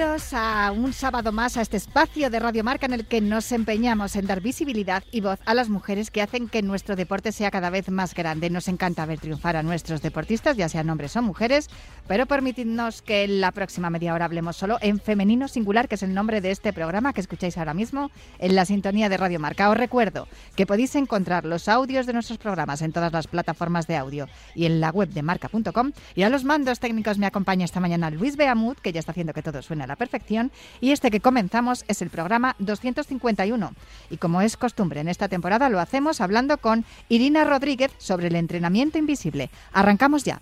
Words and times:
Bienvenidos 0.00 0.32
a 0.32 0.72
un 0.72 0.94
sábado 0.94 1.30
más 1.30 1.58
a 1.58 1.60
este 1.60 1.76
espacio 1.76 2.30
de 2.30 2.38
Radio 2.38 2.64
Marca 2.64 2.86
en 2.86 2.94
el 2.94 3.04
que 3.04 3.20
nos 3.20 3.52
empeñamos 3.52 4.16
en 4.16 4.26
dar 4.26 4.40
visibilidad 4.40 5.04
y 5.12 5.20
voz 5.20 5.38
a 5.44 5.52
las 5.52 5.68
mujeres 5.68 6.10
que 6.10 6.22
hacen 6.22 6.48
que 6.48 6.62
nuestro 6.62 6.96
deporte 6.96 7.32
sea 7.32 7.50
cada 7.50 7.68
vez 7.68 7.90
más 7.90 8.14
grande. 8.14 8.48
Nos 8.48 8.68
encanta 8.68 9.04
ver 9.04 9.20
triunfar 9.20 9.56
a 9.56 9.62
nuestros 9.62 10.00
deportistas, 10.00 10.56
ya 10.56 10.70
sean 10.70 10.88
hombres 10.88 11.16
o 11.16 11.22
mujeres, 11.22 11.68
pero 12.08 12.24
permitidnos 12.24 13.02
que 13.02 13.24
en 13.24 13.42
la 13.42 13.52
próxima 13.52 13.90
media 13.90 14.14
hora 14.14 14.24
hablemos 14.24 14.56
solo 14.56 14.78
en 14.80 15.00
femenino 15.00 15.48
singular, 15.48 15.86
que 15.86 15.96
es 15.96 16.02
el 16.02 16.14
nombre 16.14 16.40
de 16.40 16.50
este 16.50 16.72
programa 16.72 17.12
que 17.12 17.20
escucháis 17.20 17.58
ahora 17.58 17.74
mismo 17.74 18.10
en 18.38 18.54
la 18.54 18.64
sintonía 18.64 19.10
de 19.10 19.18
Radio 19.18 19.38
Marca. 19.38 19.68
Os 19.68 19.76
recuerdo 19.76 20.28
que 20.56 20.64
podéis 20.64 20.94
encontrar 20.94 21.44
los 21.44 21.68
audios 21.68 22.06
de 22.06 22.14
nuestros 22.14 22.38
programas 22.38 22.80
en 22.80 22.92
todas 22.92 23.12
las 23.12 23.26
plataformas 23.26 23.86
de 23.86 23.98
audio 23.98 24.28
y 24.54 24.64
en 24.64 24.80
la 24.80 24.92
web 24.92 25.10
de 25.10 25.20
marca.com. 25.20 25.92
Y 26.14 26.22
a 26.22 26.30
los 26.30 26.44
mandos 26.44 26.80
técnicos 26.80 27.18
me 27.18 27.26
acompaña 27.26 27.66
esta 27.66 27.80
mañana 27.80 28.08
Luis 28.10 28.38
Beamut, 28.38 28.78
que 28.78 28.92
ya 28.94 29.00
está 29.00 29.12
haciendo 29.12 29.34
que 29.34 29.42
todo 29.42 29.60
suena 29.60 29.84
a 29.84 29.89
la 29.90 29.96
perfección. 29.96 30.50
Y 30.80 30.92
este 30.92 31.10
que 31.10 31.20
comenzamos 31.20 31.84
es 31.88 32.00
el 32.00 32.10
programa 32.10 32.56
251. 32.58 33.72
Y 34.08 34.16
como 34.16 34.40
es 34.40 34.56
costumbre 34.56 35.00
en 35.00 35.08
esta 35.08 35.28
temporada, 35.28 35.68
lo 35.68 35.80
hacemos 35.80 36.20
hablando 36.20 36.58
con 36.58 36.84
Irina 37.08 37.44
Rodríguez 37.44 37.92
sobre 37.98 38.28
el 38.28 38.36
entrenamiento 38.36 38.98
invisible. 38.98 39.50
Arrancamos 39.72 40.24
ya. 40.24 40.40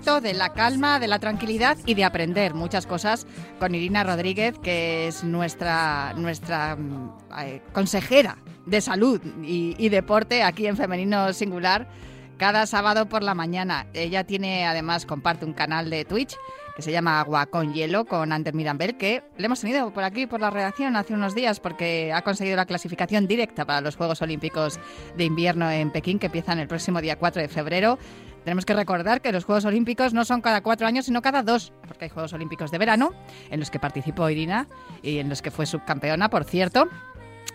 De 0.00 0.32
la 0.32 0.54
calma, 0.54 0.98
de 0.98 1.08
la 1.08 1.18
tranquilidad 1.18 1.76
y 1.84 1.92
de 1.92 2.04
aprender 2.04 2.54
muchas 2.54 2.86
cosas 2.86 3.26
con 3.58 3.74
Irina 3.74 4.02
Rodríguez, 4.02 4.58
que 4.58 5.06
es 5.06 5.22
nuestra, 5.24 6.14
nuestra 6.16 6.74
mm, 6.74 7.12
eh, 7.38 7.62
consejera 7.74 8.38
de 8.64 8.80
salud 8.80 9.20
y, 9.44 9.88
deporte 9.90 10.42
aquí 10.42 10.66
en 10.66 10.78
Femenino 10.78 11.34
Singular 11.34 11.86
cada 12.38 12.64
sábado 12.66 13.10
por 13.10 13.22
la 13.22 13.34
mañana. 13.34 13.88
Ella 13.92 14.24
tiene, 14.24 14.66
además, 14.66 15.04
comparte 15.04 15.44
un 15.44 15.52
canal 15.52 15.90
de 15.90 16.06
Twitch 16.06 16.34
que 16.74 16.82
se 16.82 16.92
llama 16.92 17.20
Agua 17.20 17.44
con 17.46 17.74
Hielo 17.74 18.06
con 18.06 18.32
Ander 18.32 18.54
Mirambel, 18.54 18.96
que 18.96 19.22
le 19.36 19.46
hemos 19.46 19.60
tenido 19.60 19.92
por 19.92 20.02
aquí, 20.02 20.26
por 20.26 20.40
la 20.40 20.48
redacción, 20.48 20.96
hace 20.96 21.12
unos 21.12 21.34
días, 21.34 21.60
porque 21.60 22.10
ha 22.12 22.22
conseguido 22.22 22.56
la 22.56 22.64
clasificación 22.64 23.26
directa 23.26 23.66
para 23.66 23.82
los 23.82 23.96
Juegos 23.96 24.22
Olímpicos 24.22 24.80
de 25.14 25.24
Invierno 25.24 25.70
en 25.70 25.90
Pekín, 25.90 26.18
que 26.18 26.26
empiezan 26.26 26.58
el 26.58 26.68
próximo 26.68 27.02
día 27.02 27.16
4 27.16 27.42
de 27.42 27.48
febrero. 27.48 27.98
Tenemos 28.44 28.64
que 28.64 28.74
recordar 28.74 29.20
que 29.20 29.32
los 29.32 29.44
Juegos 29.44 29.64
Olímpicos 29.64 30.14
no 30.14 30.24
son 30.24 30.40
cada 30.40 30.62
cuatro 30.62 30.86
años, 30.86 31.06
sino 31.06 31.22
cada 31.22 31.42
dos, 31.42 31.72
porque 31.86 32.06
hay 32.06 32.10
Juegos 32.10 32.32
Olímpicos 32.32 32.70
de 32.70 32.78
verano, 32.78 33.10
en 33.50 33.60
los 33.60 33.70
que 33.70 33.78
participó 33.78 34.28
Irina 34.30 34.66
y 35.02 35.18
en 35.18 35.28
los 35.28 35.42
que 35.42 35.50
fue 35.50 35.66
subcampeona, 35.66 36.30
por 36.30 36.44
cierto 36.44 36.88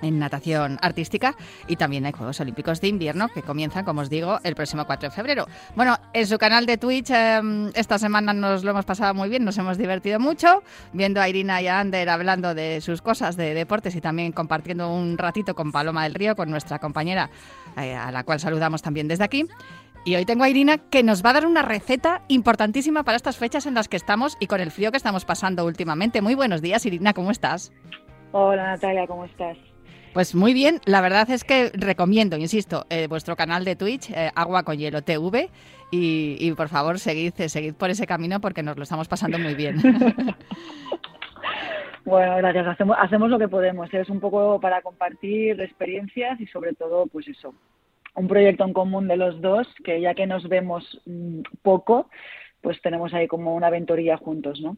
en 0.02 0.20
natación 0.20 0.78
artística 0.82 1.36
y 1.68 1.76
también 1.76 2.06
hay 2.06 2.12
Juegos 2.12 2.40
Olímpicos 2.40 2.82
de 2.82 2.88
Invierno 2.88 3.30
que 3.30 3.42
comienzan, 3.42 3.86
como 3.86 4.02
os 4.02 4.10
digo, 4.10 4.40
el 4.44 4.56
próximo 4.56 4.86
4 4.86 5.10
de 5.10 5.16
febrero. 5.16 5.48
Bueno, 5.76 5.98
en 6.14 6.28
su 6.28 6.38
canal 6.38 6.66
de 6.66 6.78
Twitch 6.78 7.10
em, 7.12 7.72
esta 7.74 7.98
semana 7.98 8.34
nos 8.34 8.64
lo 8.64 8.72
hemos 8.72 8.86
pasado 8.86 9.14
muy 9.14 9.30
bien, 9.30 9.46
nos 9.46 9.58
hemos 9.58 9.78
divertido 9.78 10.20
mucho 10.20 10.64
viendo 10.94 11.22
a 11.22 11.30
Irina 11.30 11.62
y 11.62 11.68
a 11.68 11.80
Ander 11.80 12.10
hablando 12.10 12.54
de 12.54 12.82
sus 12.82 13.02
cosas 13.02 13.38
de 13.38 13.54
deportes 13.54 13.96
y 13.96 14.02
también 14.02 14.32
compartiendo 14.32 14.94
un 14.94 15.18
ratito 15.18 15.56
con 15.56 15.72
Paloma 15.72 16.04
del 16.04 16.14
Río, 16.14 16.36
con 16.36 16.50
nuestra 16.50 16.80
compañera, 16.80 17.30
eh, 17.78 17.96
a 17.96 18.12
la 18.12 18.24
cual 18.24 18.40
saludamos 18.40 18.82
también 18.82 19.08
desde 19.08 19.24
aquí. 19.24 19.46
Y 20.08 20.16
hoy 20.16 20.24
tengo 20.24 20.44
a 20.44 20.50
Irina 20.50 20.78
que 20.78 21.02
nos 21.02 21.26
va 21.26 21.32
a 21.32 21.34
dar 21.34 21.48
una 21.48 21.64
receta 21.64 22.22
importantísima 22.28 23.04
para 23.04 23.18
estas 23.18 23.38
fechas 23.38 23.66
en 23.66 23.74
las 23.74 23.88
que 23.88 23.98
estamos 23.98 24.38
y 24.40 24.46
con 24.46 24.62
el 24.62 24.70
frío 24.70 24.92
que 24.92 24.98
estamos 24.98 25.26
pasando 25.26 25.66
últimamente. 25.66 26.22
Muy 26.22 26.36
buenos 26.36 26.62
días, 26.62 26.86
Irina, 26.86 27.14
¿cómo 27.14 27.32
estás? 27.32 27.74
Hola, 28.32 28.68
Natalia, 28.68 29.08
¿cómo 29.08 29.26
estás? 29.26 29.58
Pues 30.14 30.36
muy 30.36 30.54
bien, 30.54 30.80
la 30.86 31.02
verdad 31.02 31.28
es 31.32 31.44
que 31.44 31.72
recomiendo, 31.74 32.38
insisto, 32.38 32.86
eh, 32.92 33.08
vuestro 33.08 33.36
canal 33.36 33.66
de 33.66 33.76
Twitch, 33.76 34.12
eh, 34.12 34.30
Agua 34.36 34.62
con 34.62 34.78
Hielo 34.78 35.02
TV, 35.02 35.50
y, 35.90 36.52
por 36.52 36.70
favor 36.70 37.00
seguid, 37.00 37.34
seguid 37.34 37.74
por 37.74 37.90
ese 37.90 38.06
camino 38.06 38.40
porque 38.40 38.62
nos 38.62 38.78
lo 38.78 38.84
estamos 38.84 39.08
pasando 39.08 39.40
muy 39.40 39.56
bien. 39.56 39.78
Bueno, 42.06 42.38
gracias. 42.38 42.68
Hacemos, 42.68 42.96
hacemos 43.00 43.32
lo 43.32 43.40
que 43.40 43.48
podemos. 43.48 43.92
Es 43.92 44.12
un 44.12 44.20
poco 44.20 44.60
para 44.60 44.84
compartir 44.84 45.60
experiencias 45.60 46.40
y 46.40 46.46
sobre 46.46 46.74
todo, 46.74 47.08
pues 47.08 47.28
eso, 47.28 47.56
un 48.16 48.28
proyecto 48.28 48.64
en 48.64 48.74
común 48.74 49.08
de 49.08 49.18
los 49.18 49.42
dos, 49.42 49.68
que 49.84 50.02
ya 50.02 50.14
que 50.14 50.28
nos 50.28 50.48
vemos 50.48 51.02
mm, 51.06 51.42
poco, 51.62 52.10
pues 52.62 52.82
tenemos 52.82 53.14
ahí 53.14 53.28
como 53.28 53.56
una 53.56 53.68
aventuría 53.68 54.18
juntos, 54.18 54.60
¿no? 54.62 54.78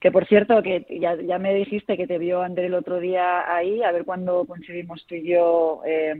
Que 0.00 0.12
por 0.12 0.26
cierto, 0.26 0.62
que 0.62 0.86
ya, 1.00 1.16
ya 1.20 1.38
me 1.38 1.54
dijiste 1.54 1.96
que 1.96 2.06
te 2.06 2.18
vio 2.18 2.42
André 2.42 2.66
el 2.66 2.74
otro 2.74 3.00
día 3.00 3.52
ahí, 3.52 3.82
a 3.82 3.90
ver 3.90 4.04
cuándo 4.04 4.44
conseguimos 4.46 5.04
tú 5.06 5.16
y 5.16 5.28
yo 5.28 5.80
eh, 5.84 6.14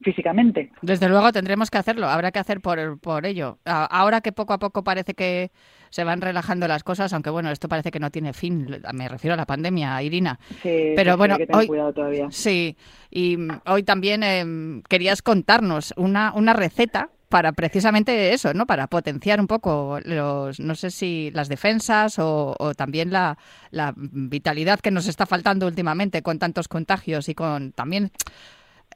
físicamente. 0.00 0.70
Desde 0.82 1.08
luego 1.08 1.32
tendremos 1.32 1.70
que 1.70 1.78
hacerlo, 1.78 2.08
habrá 2.08 2.32
que 2.32 2.38
hacer 2.38 2.60
por, 2.60 2.98
por 3.00 3.26
ello. 3.26 3.58
Ahora 3.64 4.20
que 4.20 4.32
poco 4.32 4.52
a 4.52 4.58
poco 4.58 4.82
parece 4.82 5.14
que 5.14 5.50
se 5.90 6.04
van 6.04 6.20
relajando 6.20 6.68
las 6.68 6.84
cosas, 6.84 7.12
aunque 7.12 7.30
bueno, 7.30 7.50
esto 7.50 7.68
parece 7.68 7.90
que 7.90 8.00
no 8.00 8.10
tiene 8.10 8.32
fin, 8.32 8.80
me 8.94 9.08
refiero 9.08 9.34
a 9.34 9.36
la 9.36 9.46
pandemia, 9.46 10.02
Irina. 10.02 10.38
Sí, 10.62 10.92
pero 10.96 11.16
bueno, 11.16 11.36
hoy, 11.52 11.66
cuidado 11.66 11.92
todavía. 11.92 12.28
Sí, 12.30 12.76
y 13.10 13.36
hoy 13.66 13.82
también 13.82 14.22
em, 14.22 14.82
querías 14.82 15.20
contarnos 15.20 15.92
una, 15.96 16.32
una 16.34 16.52
receta 16.52 17.10
para 17.28 17.52
precisamente 17.52 18.32
eso, 18.32 18.52
¿no? 18.54 18.66
Para 18.66 18.88
potenciar 18.88 19.40
un 19.40 19.46
poco 19.46 20.00
los, 20.04 20.58
no 20.58 20.74
sé 20.74 20.90
si 20.90 21.30
las 21.32 21.48
defensas 21.48 22.18
o, 22.18 22.56
o 22.58 22.74
también 22.74 23.12
la, 23.12 23.38
la, 23.70 23.94
vitalidad 23.96 24.80
que 24.80 24.90
nos 24.90 25.06
está 25.06 25.26
faltando 25.26 25.68
últimamente 25.68 26.22
con 26.22 26.40
tantos 26.40 26.66
contagios 26.66 27.28
y 27.28 27.34
con 27.36 27.70
también 27.70 28.10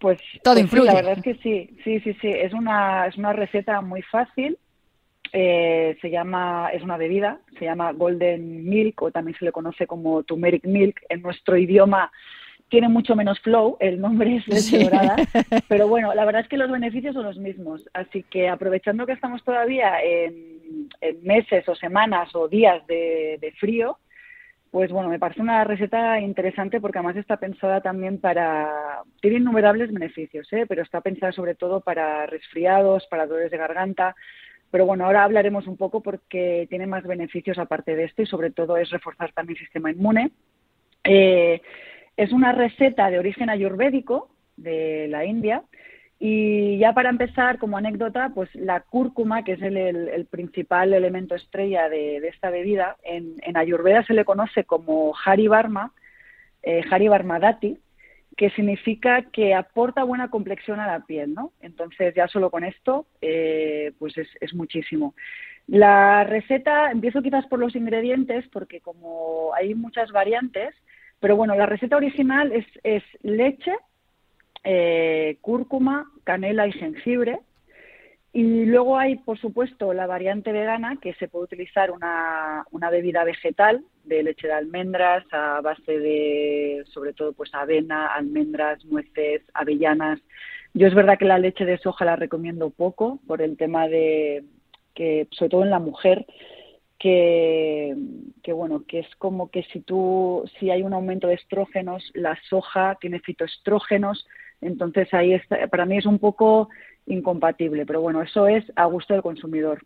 pues 0.00 0.18
todo 0.42 0.54
pues 0.54 0.64
influye. 0.64 0.86
la 0.86 0.94
verdad 0.94 1.18
es 1.18 1.22
que 1.22 1.34
sí, 1.36 1.76
sí, 1.84 2.00
sí, 2.00 2.14
sí. 2.20 2.28
Es 2.28 2.52
una, 2.52 3.06
es 3.06 3.16
una 3.16 3.32
receta 3.32 3.80
muy 3.80 4.02
fácil. 4.02 4.58
Eh, 5.32 5.96
se 6.00 6.10
llama, 6.10 6.70
es 6.72 6.82
una 6.82 6.96
bebida, 6.96 7.40
se 7.58 7.64
llama 7.64 7.92
Golden 7.92 8.68
Milk 8.68 9.02
o 9.02 9.10
también 9.10 9.36
se 9.36 9.44
le 9.44 9.52
conoce 9.52 9.86
como 9.86 10.22
Turmeric 10.22 10.64
Milk. 10.64 11.00
En 11.08 11.22
nuestro 11.22 11.56
idioma 11.56 12.12
tiene 12.68 12.88
mucho 12.88 13.16
menos 13.16 13.40
flow, 13.40 13.76
el 13.80 14.00
nombre 14.00 14.36
es 14.36 14.46
leche 14.46 14.84
dorada, 14.84 15.16
pero 15.68 15.88
bueno, 15.88 16.14
la 16.14 16.24
verdad 16.24 16.42
es 16.42 16.48
que 16.48 16.56
los 16.56 16.70
beneficios 16.70 17.14
son 17.14 17.24
los 17.24 17.36
mismos. 17.36 17.82
Así 17.94 18.22
que 18.24 18.48
aprovechando 18.48 19.06
que 19.06 19.12
estamos 19.12 19.42
todavía 19.42 20.00
en, 20.02 20.88
meses 21.22 21.68
o 21.68 21.74
semanas 21.74 22.34
o 22.34 22.48
días 22.48 22.86
de 22.86 23.54
frío, 23.58 23.98
pues 24.74 24.90
bueno, 24.90 25.08
me 25.08 25.20
parece 25.20 25.40
una 25.40 25.62
receta 25.62 26.18
interesante 26.18 26.80
porque 26.80 26.98
además 26.98 27.14
está 27.14 27.36
pensada 27.36 27.80
también 27.80 28.18
para... 28.18 29.02
Tiene 29.20 29.36
innumerables 29.36 29.92
beneficios, 29.92 30.52
¿eh? 30.52 30.66
pero 30.68 30.82
está 30.82 31.00
pensada 31.00 31.30
sobre 31.30 31.54
todo 31.54 31.80
para 31.80 32.26
resfriados, 32.26 33.06
para 33.06 33.28
dolores 33.28 33.52
de 33.52 33.56
garganta. 33.56 34.16
Pero 34.72 34.84
bueno, 34.84 35.04
ahora 35.04 35.22
hablaremos 35.22 35.68
un 35.68 35.76
poco 35.76 36.02
porque 36.02 36.66
tiene 36.68 36.88
más 36.88 37.04
beneficios 37.04 37.56
aparte 37.58 37.94
de 37.94 38.02
esto 38.02 38.22
y 38.22 38.26
sobre 38.26 38.50
todo 38.50 38.76
es 38.76 38.90
reforzar 38.90 39.30
también 39.30 39.58
el 39.58 39.64
sistema 39.64 39.92
inmune. 39.92 40.32
Eh, 41.04 41.62
es 42.16 42.32
una 42.32 42.50
receta 42.50 43.10
de 43.10 43.20
origen 43.20 43.50
ayurvédico 43.50 44.28
de 44.56 45.06
la 45.06 45.24
India 45.24 45.62
y 46.18 46.78
ya 46.78 46.92
para 46.92 47.10
empezar, 47.10 47.58
como 47.58 47.76
anécdota, 47.76 48.30
pues 48.34 48.48
la 48.54 48.80
cúrcuma, 48.80 49.42
que 49.42 49.52
es 49.52 49.62
el, 49.62 50.26
principal 50.30 50.92
elemento 50.94 51.34
estrella 51.34 51.88
de, 51.88 52.16
esta 52.28 52.50
bebida, 52.50 52.96
en, 53.02 53.56
Ayurveda 53.56 54.04
se 54.04 54.14
le 54.14 54.24
conoce 54.24 54.64
como 54.64 55.12
Hari 55.24 55.48
Barma, 55.48 55.92
eh, 56.62 56.82
Hari 56.90 57.08
Barmadati, 57.08 57.78
que 58.36 58.50
significa 58.50 59.22
que 59.32 59.54
aporta 59.54 60.04
buena 60.04 60.28
complexión 60.30 60.80
a 60.80 60.86
la 60.86 61.04
piel, 61.04 61.34
¿no? 61.34 61.52
Entonces 61.60 62.14
ya 62.14 62.26
solo 62.28 62.50
con 62.50 62.64
esto, 62.64 63.06
eh, 63.20 63.92
pues 63.98 64.14
es, 64.16 64.54
muchísimo. 64.54 65.14
La 65.66 66.24
receta, 66.24 66.90
empiezo 66.90 67.22
quizás 67.22 67.46
por 67.46 67.58
los 67.58 67.76
ingredientes, 67.76 68.46
porque 68.52 68.80
como 68.80 69.52
hay 69.54 69.74
muchas 69.74 70.10
variantes, 70.12 70.74
Pero 71.20 71.36
bueno, 71.36 71.54
la 71.54 71.64
receta 71.64 71.96
original 71.96 72.52
es 72.52 73.02
leche, 73.22 73.72
eh, 74.64 75.36
cúrcuma, 75.40 76.10
canela 76.24 76.66
y 76.66 76.72
jengibre. 76.72 77.40
Y 78.32 78.64
luego 78.64 78.98
hay, 78.98 79.16
por 79.16 79.38
supuesto, 79.38 79.92
la 79.92 80.08
variante 80.08 80.50
vegana, 80.50 80.98
que 81.00 81.14
se 81.14 81.28
puede 81.28 81.44
utilizar 81.44 81.92
una, 81.92 82.64
una, 82.72 82.90
bebida 82.90 83.22
vegetal 83.22 83.84
de 84.02 84.24
leche 84.24 84.48
de 84.48 84.54
almendras 84.54 85.24
a 85.30 85.60
base 85.60 86.00
de, 86.00 86.84
sobre 86.92 87.12
todo, 87.12 87.32
pues 87.32 87.54
avena, 87.54 88.08
almendras, 88.08 88.84
nueces, 88.86 89.42
avellanas. 89.54 90.18
Yo 90.72 90.88
es 90.88 90.94
verdad 90.94 91.16
que 91.16 91.26
la 91.26 91.38
leche 91.38 91.64
de 91.64 91.78
soja 91.78 92.04
la 92.04 92.16
recomiendo 92.16 92.70
poco 92.70 93.20
por 93.28 93.40
el 93.40 93.56
tema 93.56 93.86
de 93.86 94.42
que, 94.94 95.28
sobre 95.30 95.50
todo 95.50 95.62
en 95.62 95.70
la 95.70 95.78
mujer, 95.78 96.26
que, 96.98 97.94
que, 98.42 98.52
bueno, 98.52 98.84
que 98.88 99.00
es 99.00 99.14
como 99.16 99.50
que 99.50 99.62
si 99.72 99.80
tú, 99.80 100.42
si 100.58 100.70
hay 100.70 100.82
un 100.82 100.94
aumento 100.94 101.28
de 101.28 101.34
estrógenos, 101.34 102.10
la 102.14 102.36
soja 102.48 102.96
tiene 103.00 103.20
fitoestrógenos, 103.20 104.26
entonces 104.60 105.12
ahí 105.12 105.34
está, 105.34 105.66
para 105.68 105.86
mí 105.86 105.98
es 105.98 106.06
un 106.06 106.18
poco 106.18 106.68
incompatible, 107.06 107.86
pero 107.86 108.00
bueno, 108.00 108.22
eso 108.22 108.46
es 108.46 108.64
a 108.76 108.86
gusto 108.86 109.14
del 109.14 109.22
consumidor. 109.22 109.84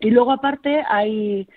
Y 0.00 0.10
luego 0.10 0.32
aparte 0.32 0.82
hay 0.88 1.48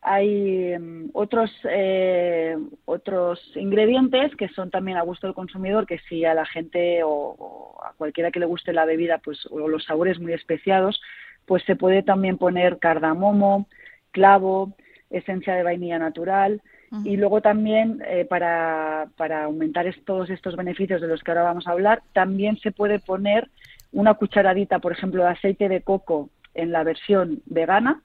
hay 0.00 0.72
em, 0.74 1.10
otros 1.12 1.50
eh, 1.68 2.56
otros 2.84 3.40
ingredientes 3.56 4.34
que 4.36 4.48
son 4.48 4.70
también 4.70 4.96
a 4.96 5.02
gusto 5.02 5.26
del 5.26 5.34
consumidor 5.34 5.86
que 5.86 5.98
si 6.08 6.24
a 6.24 6.34
la 6.34 6.46
gente 6.46 7.00
o, 7.04 7.76
a 7.82 7.92
cualquiera 7.94 8.30
que 8.30 8.38
le 8.40 8.46
guste 8.46 8.72
la 8.72 8.84
bebida 8.84 9.18
pues 9.18 9.44
o 9.50 9.68
los 9.68 9.84
sabores 9.84 10.20
muy 10.20 10.32
especiados 10.32 11.00
pues 11.46 11.64
se 11.64 11.74
puede 11.74 12.02
también 12.04 12.38
poner 12.38 12.78
cardamomo 12.78 13.66
clavo 14.12 14.76
esencia 15.10 15.54
de 15.54 15.64
vainilla 15.64 15.98
natural 15.98 16.62
y 17.04 17.16
luego 17.16 17.40
también 17.40 18.02
eh, 18.06 18.24
para, 18.24 19.08
para 19.16 19.44
aumentar 19.44 19.86
todos 20.04 20.30
estos 20.30 20.56
beneficios 20.56 21.00
de 21.00 21.08
los 21.08 21.22
que 21.22 21.30
ahora 21.30 21.42
vamos 21.42 21.66
a 21.66 21.72
hablar 21.72 22.02
también 22.12 22.56
se 22.58 22.72
puede 22.72 22.98
poner 22.98 23.48
una 23.92 24.14
cucharadita, 24.14 24.78
por 24.78 24.92
ejemplo, 24.92 25.22
de 25.22 25.30
aceite 25.30 25.68
de 25.68 25.82
coco 25.82 26.30
en 26.54 26.72
la 26.72 26.84
versión 26.84 27.42
vegana 27.46 28.00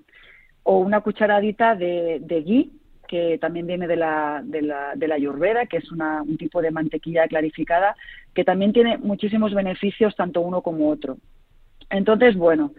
o 0.63 0.79
una 0.79 1.01
cucharadita 1.01 1.75
de, 1.75 2.19
de 2.21 2.41
ghee, 2.41 2.71
que 3.07 3.37
también 3.37 3.67
viene 3.67 3.87
de 3.87 3.95
la, 3.95 4.41
de 4.43 4.61
la, 4.61 4.95
de 4.95 5.07
la 5.07 5.17
que 5.69 5.77
es 5.77 5.91
un 5.91 6.37
tipo 6.37 6.61
de 6.61 6.71
mantequilla 6.71 7.27
clarificada, 7.27 7.95
que 8.33 8.43
también 8.43 8.73
tiene 8.73 8.97
muchísimos 8.97 9.53
beneficios, 9.53 10.15
tanto 10.15 10.41
uno 10.41 10.61
como 10.61 10.89
otro. 10.89 11.17
Entonces, 11.89 12.35
bueno, 12.35 12.71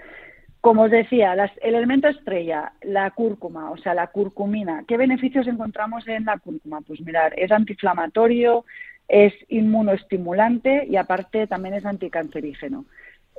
como 0.65 0.85
os 0.85 0.91
decía, 0.91 1.35
el 1.61 1.75
elemento 1.75 2.09
estrella, 2.09 2.73
la 2.81 3.11
cúrcuma, 3.11 3.71
o 3.71 3.77
sea, 3.77 3.93
la 3.93 4.07
curcumina. 4.07 4.83
¿Qué 4.89 4.97
beneficios 4.97 5.47
encontramos 5.47 6.09
en 6.09 6.25
la 6.25 6.39
cúrcuma? 6.39 6.81
Pues 6.81 7.03
mirar, 7.03 7.39
es 7.39 7.53
antiinflamatorio, 7.53 8.65
es 9.07 9.35
inmunoestimulante 9.51 10.87
y 10.89 10.97
aparte 10.97 11.47
también 11.47 11.75
es 11.75 11.85
anticancerígeno. 11.85 12.87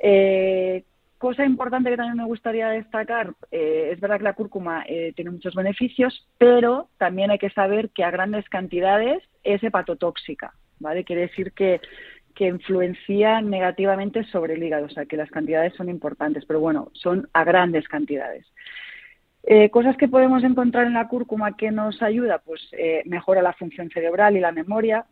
Eh, 0.00 0.84
cosa 1.18 1.44
importante 1.44 1.90
que 1.90 1.96
también 1.96 2.16
me 2.16 2.26
gustaría 2.26 2.68
destacar, 2.68 3.32
eh, 3.50 3.90
es 3.90 3.98
verdad 3.98 4.18
que 4.18 4.22
la 4.22 4.34
cúrcuma 4.34 4.84
eh, 4.86 5.12
tiene 5.16 5.32
muchos 5.32 5.56
beneficios, 5.56 6.28
pero 6.38 6.90
también 6.96 7.32
hay 7.32 7.38
que 7.38 7.50
saber 7.50 7.90
que 7.90 8.04
a 8.04 8.12
grandes 8.12 8.48
cantidades 8.48 9.20
es 9.42 9.64
hepatotóxica, 9.64 10.54
¿vale? 10.78 11.02
Quiere 11.02 11.22
decir 11.22 11.50
que, 11.50 11.80
que 12.36 12.46
influencia 12.46 13.40
negativamente 13.40 14.22
sobre 14.24 14.54
el 14.54 14.62
hígado, 14.62 14.86
o 14.86 14.90
sea 14.90 15.06
que 15.06 15.16
las 15.16 15.30
cantidades 15.30 15.74
son 15.74 15.88
importantes, 15.88 16.44
pero 16.44 16.60
bueno, 16.60 16.90
son 16.92 17.28
a 17.32 17.42
grandes 17.44 17.88
cantidades. 17.88 18.46
cosas 19.70 19.96
que 19.96 20.08
podemos 20.08 20.44
encontrar 20.44 20.86
en 20.86 20.94
la 20.94 21.08
cúrcuma 21.08 21.56
que 21.56 21.70
nos 21.70 22.02
ayuda, 22.02 22.38
pues 22.44 22.60
mejora 23.06 23.42
la 23.42 23.54
función 23.54 23.90
cerebral 23.90 24.36
y 24.36 24.40
la 24.40 24.52
memoria, 24.52 25.06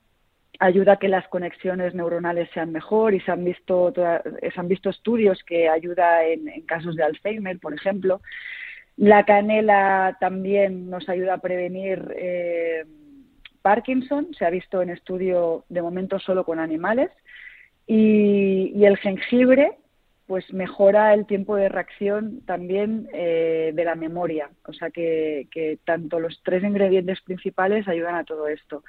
ayuda 0.58 0.92
a 0.92 0.98
que 0.98 1.08
las 1.08 1.26
conexiones 1.28 1.94
neuronales 1.94 2.48
sean 2.52 2.72
mejor 2.72 3.14
y 3.14 3.20
se 3.20 3.32
han 3.32 3.44
visto, 3.44 3.92
se 3.94 4.60
han 4.60 4.68
visto 4.68 4.90
estudios 4.90 5.42
que 5.44 5.68
ayuda 5.68 6.24
en, 6.24 6.48
casos 6.66 6.96
de 6.96 7.02
Alzheimer, 7.02 7.58
por 7.58 7.74
ejemplo. 7.74 8.20
La 8.96 9.24
canela 9.24 10.16
también 10.20 10.88
nos 10.88 11.08
ayuda 11.08 11.34
a 11.34 11.38
prevenir 11.38 12.14
eh, 12.16 12.84
Parkinson, 13.64 14.28
se 14.38 14.44
ha 14.44 14.50
visto 14.50 14.82
en 14.82 14.90
estudio 14.90 15.64
de 15.70 15.80
momento 15.80 16.18
solo 16.18 16.44
con 16.44 16.60
animales. 16.60 17.10
Y, 17.86 18.84
el 18.84 18.98
jengibre, 18.98 19.78
pues 20.26 20.52
mejora 20.52 21.14
el 21.14 21.24
tiempo 21.24 21.56
de 21.56 21.70
reacción 21.70 22.42
también 22.44 23.08
eh, 23.14 23.72
de 23.74 23.84
la 23.86 23.94
memoria. 23.94 24.50
O 24.66 24.74
sea 24.74 24.90
que, 24.90 25.48
tanto 25.86 26.20
los 26.20 26.42
tres 26.44 26.62
ingredientes 26.62 27.22
principales 27.22 27.88
ayudan 27.88 28.16
a 28.16 28.24
todo 28.24 28.48
esto. 28.48 28.84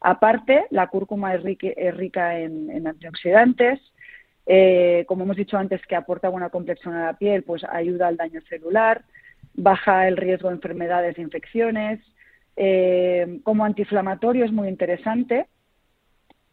Aparte, 0.00 0.64
la 0.70 0.86
cúrcuma 0.86 1.34
es 1.34 1.42
rica, 1.42 2.38
en, 2.38 2.86
antioxidantes, 2.86 3.80
eh, 4.46 5.04
como 5.08 5.24
hemos 5.24 5.38
dicho 5.38 5.58
antes, 5.58 5.84
que 5.88 5.96
aporta 5.96 6.28
buena 6.28 6.50
complexión 6.50 6.94
a 6.94 7.06
la 7.06 7.18
piel, 7.18 7.42
pues 7.42 7.64
ayuda 7.64 8.06
al 8.06 8.16
daño 8.16 8.40
celular, 8.42 9.02
baja 9.54 10.06
el 10.06 10.16
riesgo 10.16 10.50
de 10.50 10.54
enfermedades 10.54 11.18
e 11.18 11.22
infecciones. 11.22 12.00
Eh, 12.56 13.40
como 13.42 13.64
antiinflamatorio 13.64 14.44
es 14.44 14.52
muy 14.52 14.68
interesante 14.68 15.46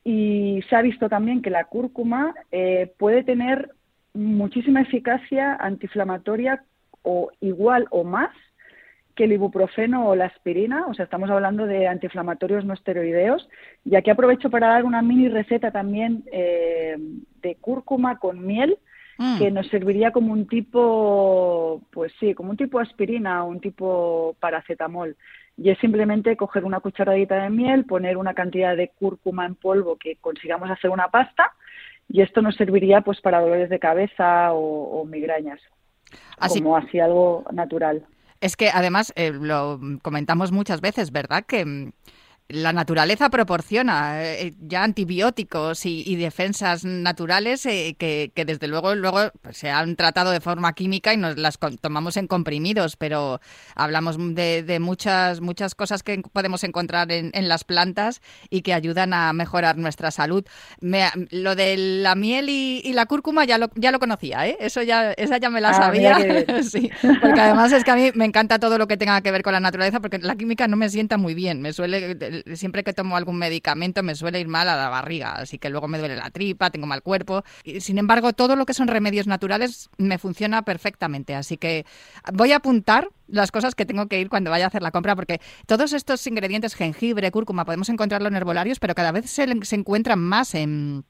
y 0.04 0.64
se 0.70 0.76
ha 0.76 0.82
visto 0.82 1.10
también 1.10 1.42
que 1.42 1.50
la 1.50 1.66
cúrcuma 1.66 2.34
eh, 2.52 2.94
puede 2.98 3.24
tener 3.24 3.72
muchísima 4.14 4.82
eficacia 4.82 5.56
antiinflamatoria 5.56 6.64
o 7.02 7.30
igual 7.42 7.88
o 7.90 8.04
más 8.04 8.32
que 9.18 9.26
el 9.26 9.34
ibuprofeno 9.34 10.08
o 10.08 10.16
la 10.16 10.26
aspirina, 10.26 10.86
o 10.86 10.94
sea, 10.94 11.06
estamos 11.06 11.30
hablando 11.30 11.66
de 11.66 11.88
antiinflamatorios 11.88 12.64
no 12.64 12.76
esteroideos. 12.76 13.50
Y 13.84 13.96
aquí 13.96 14.12
aprovecho 14.12 14.50
para 14.50 14.68
dar 14.68 14.86
una 14.86 15.02
mini 15.02 15.28
receta 15.28 15.72
también 15.72 16.24
eh, 16.32 16.96
de 17.42 17.56
cúrcuma 17.56 18.20
con 18.20 18.46
miel, 18.46 18.78
mm. 19.18 19.40
que 19.40 19.50
nos 19.50 19.68
serviría 19.70 20.12
como 20.12 20.32
un 20.32 20.48
tipo, 20.48 21.82
pues 21.92 22.14
sí, 22.20 22.36
como 22.36 22.52
un 22.52 22.58
tipo 22.58 22.80
aspirina 22.80 23.44
o 23.44 23.50
un 23.50 23.60
tipo 23.60 24.38
paracetamol. 24.40 25.18
Y 25.58 25.72
es 25.72 25.80
simplemente 25.80 26.38
coger 26.38 26.66
una 26.66 26.80
cucharadita 26.80 27.42
de 27.42 27.50
miel, 27.50 27.86
poner 27.86 28.18
una 28.18 28.34
cantidad 28.34 28.76
de 28.78 28.90
cúrcuma 28.90 29.46
en 29.46 29.56
polvo 29.56 29.96
que 29.98 30.18
consigamos 30.18 30.70
hacer 30.70 30.92
una 30.92 31.10
pasta, 31.10 31.54
y 32.10 32.22
esto 32.22 32.42
nos 32.42 32.56
serviría 32.56 33.02
pues 33.02 33.20
para 33.22 33.42
dolores 33.42 33.70
de 33.70 33.80
cabeza 33.80 34.54
o, 34.54 35.04
migrañas, 35.06 35.60
como 36.48 36.78
así 36.78 37.00
algo 37.00 37.44
natural. 37.52 38.06
Es 38.40 38.56
que 38.56 38.70
además 38.70 39.12
eh, 39.16 39.32
lo 39.32 39.80
comentamos 40.04 40.52
muchas 40.52 40.80
veces, 40.80 41.12
¿verdad? 41.12 41.44
Que 41.46 41.66
mm, 41.66 41.92
la 42.50 42.72
naturaleza 42.72 43.30
proporciona 43.30 44.24
eh, 44.24 44.54
ya 44.60 44.84
antibióticos 44.84 45.86
y, 45.86 46.16
defensas 46.16 46.86
naturales 46.86 47.66
eh, 47.66 47.96
que, 47.98 48.32
desde 48.34 48.68
luego 48.68 48.96
luego 48.96 49.20
pues, 49.42 49.58
se 49.58 49.70
han 49.70 49.96
tratado 49.96 50.32
de 50.32 50.40
forma 50.40 50.74
química 50.74 51.14
y 51.14 51.18
nos 51.18 51.38
las 51.38 51.60
tomamos 51.82 52.18
en 52.18 52.28
comprimidos, 52.28 52.96
pero 52.96 53.42
hablamos 53.76 54.18
de, 54.18 54.78
muchas 54.80 55.42
muchas 55.42 55.76
cosas 55.76 56.04
que 56.04 56.22
podemos 56.32 56.64
encontrar 56.64 57.12
en, 57.12 57.48
las 57.48 57.64
plantas 57.64 58.22
y 58.50 58.62
que 58.62 58.74
ayudan 58.74 59.14
a 59.14 59.32
mejorar 59.34 59.78
nuestra 59.78 60.12
salud. 60.12 60.44
lo 60.82 61.56
de 61.56 61.78
la 61.78 62.16
miel 62.16 62.50
y, 62.50 62.94
la 62.94 63.06
cúrcuma 63.06 63.46
ya 63.46 63.58
lo, 63.58 63.70
ya 63.76 63.92
lo 63.92 64.00
conocía, 64.00 64.48
¿eh? 64.48 64.58
Eso 64.60 64.82
ya, 64.82 65.12
esa 65.12 65.38
ya 65.38 65.50
me 65.50 65.62
la 65.62 65.70
ah, 65.70 65.74
sabía. 65.74 66.18
sí, 66.64 66.90
porque 67.22 67.40
además 67.40 67.72
es 67.74 67.84
que 67.84 67.92
a 67.92 67.96
mí 67.96 68.12
me 68.16 68.26
encanta 68.26 68.58
todo 68.58 68.78
lo 68.78 68.88
que 68.88 68.98
tenga 68.98 69.22
que 69.22 69.32
ver 69.32 69.44
con 69.44 69.54
la 69.54 69.60
naturaleza 69.60 70.00
porque 70.00 70.18
la 70.18 70.36
química 70.36 70.68
no 70.68 70.78
me 70.78 70.90
sienta 70.90 71.18
muy 71.18 71.36
bien, 71.36 71.62
me 71.62 71.74
suele 71.74 72.37
siempre 72.56 72.84
que 72.84 72.94
tomo 72.94 73.18
algún 73.18 73.38
medicamento 73.38 74.04
me 74.04 74.16
suele 74.16 74.40
ir 74.40 74.48
mal 74.48 74.70
a 74.70 74.76
la 74.76 74.90
barriga, 74.90 75.34
así 75.34 75.58
que 75.58 75.70
luego 75.70 75.88
me 75.88 75.98
duele 75.98 76.16
la 76.16 76.30
tripa, 76.30 76.70
tengo 76.70 76.88
mal 76.88 77.02
cuerpo. 77.02 77.44
sin 77.80 77.98
embargo, 77.98 78.34
todo 78.34 78.56
lo 78.56 78.66
que 78.66 78.74
son 78.74 78.88
remedios 78.88 79.28
naturales 79.28 79.90
me 79.98 80.18
funciona 80.18 80.64
perfectamente, 80.64 81.36
así 81.36 81.58
que 81.58 81.86
voy 82.34 82.52
a 82.52 82.58
apuntar 82.58 83.10
las 83.28 83.52
cosas 83.52 83.76
que 83.76 83.86
tengo 83.86 84.08
que 84.08 84.20
ir 84.20 84.30
cuando 84.30 84.52
vaya 84.52 84.66
a 84.66 84.68
hacer 84.68 84.82
la 84.82 84.92
compra, 84.92 85.16
porque 85.16 85.42
todos 85.66 85.94
estos 85.94 86.26
ingredientes, 86.28 86.76
jengibre, 86.76 87.32
cúrcuma, 87.32 87.66
podemos 87.66 87.90
encontrarlo 87.90 88.28
en 88.28 88.36
herbolarios, 88.36 88.80
pero 88.80 88.96
cada 88.96 89.12
vez 89.12 89.30
se, 89.30 89.46
se 89.64 89.76
encuentran 89.76 90.20
más 90.20 90.56
en, 90.56 91.06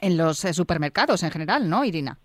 en 0.00 0.16
los 0.16 0.44
eh, 0.44 0.54
supermercados 0.54 1.22
en 1.22 1.30
general, 1.30 1.68
¿no, 1.68 1.84
Irina? 1.84 2.18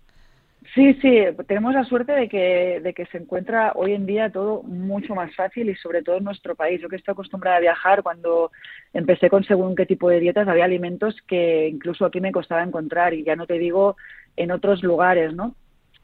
Sí, 0.72 0.94
sí, 0.94 1.18
tenemos 1.46 1.74
la 1.74 1.84
suerte 1.84 2.12
de 2.12 2.28
que, 2.28 2.80
de 2.82 2.94
que 2.94 3.04
se 3.06 3.18
encuentra 3.18 3.72
hoy 3.74 3.92
en 3.92 4.06
día 4.06 4.30
todo 4.30 4.62
mucho 4.62 5.14
más 5.14 5.34
fácil 5.34 5.68
y 5.68 5.74
sobre 5.76 6.02
todo 6.02 6.16
en 6.16 6.24
nuestro 6.24 6.54
país. 6.54 6.80
Yo 6.80 6.88
que 6.88 6.96
estoy 6.96 7.12
acostumbrada 7.12 7.58
a 7.58 7.60
viajar, 7.60 8.02
cuando 8.02 8.50
empecé 8.92 9.28
con 9.28 9.44
según 9.44 9.76
qué 9.76 9.84
tipo 9.84 10.08
de 10.08 10.20
dietas, 10.20 10.48
había 10.48 10.64
alimentos 10.64 11.16
que 11.28 11.68
incluso 11.68 12.06
aquí 12.06 12.20
me 12.20 12.32
costaba 12.32 12.62
encontrar 12.62 13.12
y 13.12 13.24
ya 13.24 13.36
no 13.36 13.46
te 13.46 13.58
digo 13.58 13.96
en 14.36 14.52
otros 14.52 14.82
lugares, 14.82 15.34
¿no? 15.34 15.54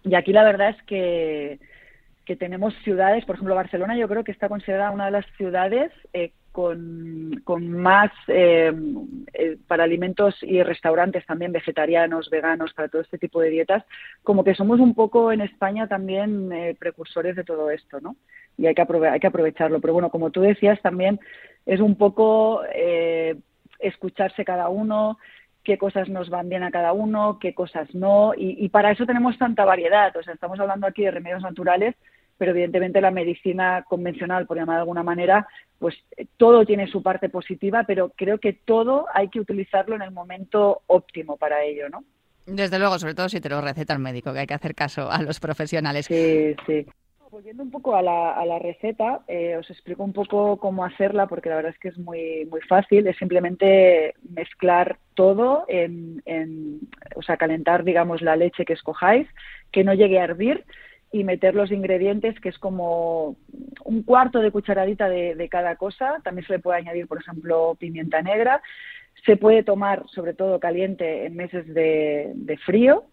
Y 0.05 0.15
aquí 0.15 0.33
la 0.33 0.45
verdad 0.45 0.71
es 0.71 0.83
que, 0.83 1.59
que 2.27 2.37
tenemos 2.37 2.75
ciudades, 2.85 3.25
por 3.25 3.37
ejemplo 3.37 3.55
Barcelona 3.55 3.97
yo 3.97 4.09
creo 4.09 4.25
que 4.25 4.33
está 4.33 4.49
considerada 4.49 4.91
una 4.91 5.07
de 5.07 5.13
las 5.13 5.27
ciudades 5.37 5.91
eh, 6.13 6.33
con, 6.61 7.41
con 7.43 7.73
más 7.73 8.11
eh, 8.29 8.71
eh, 9.33 9.57
para 9.67 9.85
alimentos 9.85 10.35
y 10.43 10.63
restaurantes 10.63 11.25
también 11.25 11.53
vegetarianos, 11.53 12.29
veganos, 12.29 12.75
para 12.75 12.89
todo 12.89 13.01
este 13.01 13.17
tipo 13.17 13.41
de 13.41 13.49
dietas, 13.49 13.83
como 14.23 14.45
que 14.45 14.55
somos 14.55 14.79
un 14.79 14.95
poco 14.95 15.33
en 15.33 15.41
España 15.41 15.89
también 15.89 16.53
eh, 16.53 16.77
precursores 16.79 17.35
de 17.35 17.45
todo 17.45 17.71
esto, 17.71 17.99
¿no? 18.01 18.17
Y 18.59 18.67
hay 18.67 18.75
que, 18.75 18.83
hay 19.11 19.21
que 19.21 19.27
aprovecharlo. 19.27 19.81
Pero 19.81 19.95
bueno, 19.95 20.11
como 20.11 20.31
tú 20.31 20.43
decías, 20.43 20.79
también 20.83 21.19
es 21.65 21.81
un 21.81 21.97
poco 21.97 22.63
escucharse 23.79 24.45
cada 24.45 24.69
uno, 24.69 25.19
qué 25.65 25.79
cosas 25.79 26.11
nos 26.11 26.29
van 26.29 26.51
bien 26.51 26.63
a 26.63 26.71
cada 26.71 26.93
uno, 26.93 27.39
qué 27.41 27.55
cosas 27.55 27.95
no, 27.95 28.33
y, 28.37 28.69
para 28.69 28.91
eso 28.91 29.07
tenemos 29.07 29.39
tanta 29.39 29.65
variedad. 29.65 30.15
O 30.15 30.23
sea, 30.23 30.35
estamos 30.35 30.61
hablando 30.61 30.87
aquí 30.87 31.05
de 31.05 31.11
remedios 31.11 31.43
naturales, 31.43 31.95
pero 32.41 32.53
evidentemente 32.53 33.03
la 33.03 33.11
medicina 33.11 33.85
convencional, 33.87 34.47
por 34.47 34.57
llamar 34.57 34.77
de 34.77 34.81
alguna 34.81 35.03
manera, 35.03 35.47
pues 35.79 35.95
todo 36.39 36.65
tiene 36.65 36.87
su 36.87 37.03
parte 37.03 37.29
positiva, 37.29 37.85
pero 37.87 38.13
creo 38.17 38.39
que 38.39 38.55
todo 38.55 39.05
hay 39.13 39.29
que 39.29 39.41
utilizarlo 39.41 39.95
en 39.95 40.01
el 40.01 40.11
momento 40.11 40.81
óptimo 40.87 41.37
para 41.37 41.63
ello, 41.63 41.91
¿no? 41.91 42.03
Desde 42.47 42.79
luego, 42.79 42.99
sobre 42.99 43.15
todo 43.15 43.29
si 43.29 43.43
te 43.43 43.51
lo 43.51 43.61
receta 43.61 43.93
el 43.93 43.99
médico, 43.99 44.33
que 44.33 44.39
hay 44.39 44.47
que 44.47 44.55
hacer 44.55 44.75
caso 44.75 45.11
a 45.11 45.21
los 45.21 45.39
profesionales. 45.39 46.07
Sí, 46.07 46.57
sí. 46.67 46.87
Volviendo 47.31 47.63
un 47.63 47.71
poco 47.71 47.95
a 47.95 48.01
la, 48.01 48.33
a 48.33 48.47
la 48.47 48.59
receta, 48.59 49.21
eh, 49.29 49.59
os 49.59 49.69
explico 49.69 50.03
un 50.03 50.15
poco 50.15 50.57
cómo 50.57 50.83
hacerla, 50.83 51.27
porque 51.27 51.51
la 51.51 51.57
verdad 51.57 51.73
es 51.75 51.79
que 51.79 51.89
es 51.89 51.99
muy, 51.99 52.47
muy 52.51 52.63
fácil. 52.63 53.07
Es 53.07 53.19
simplemente 53.19 54.15
mezclar 54.35 54.97
todo, 55.13 55.67
en, 55.69 56.23
en, 56.25 56.81
o 57.17 57.23
sea, 57.23 57.37
calentar, 57.37 57.85
digamos, 57.85 58.23
la 58.23 58.35
leche 58.35 58.65
que 58.65 58.73
escojáis, 58.73 59.29
que 59.71 59.85
no 59.85 59.93
llegue 59.93 60.19
a 60.19 60.25
hervir 60.25 60.65
y 61.13 61.25
meter 61.25 61.55
los 61.55 61.73
ingredientes, 61.73 62.39
que 62.41 62.51
es 62.51 62.59
como 62.59 63.37
un 63.85 64.03
cuarto 64.03 64.41
de 64.41 64.51
cucharadita 64.51 65.09
de, 65.09 65.35
de 65.35 65.49
cada 65.49 65.77
cosa. 65.77 66.21
También 66.23 66.47
se 66.47 66.55
le 66.55 66.59
puede 66.61 66.79
añadir, 66.79 67.09
por 67.09 67.19
ejemplo, 67.19 67.77
pimienta 67.79 68.23
negra. 68.23 68.63
Se 69.27 69.37
puede 69.37 69.63
tomar, 69.63 70.05
sobre 70.09 70.35
todo 70.35 70.61
caliente, 70.61 71.27
en 71.27 71.37
meses 71.37 71.67
de, 71.75 72.33
de 72.35 72.57
frío. 72.59 73.05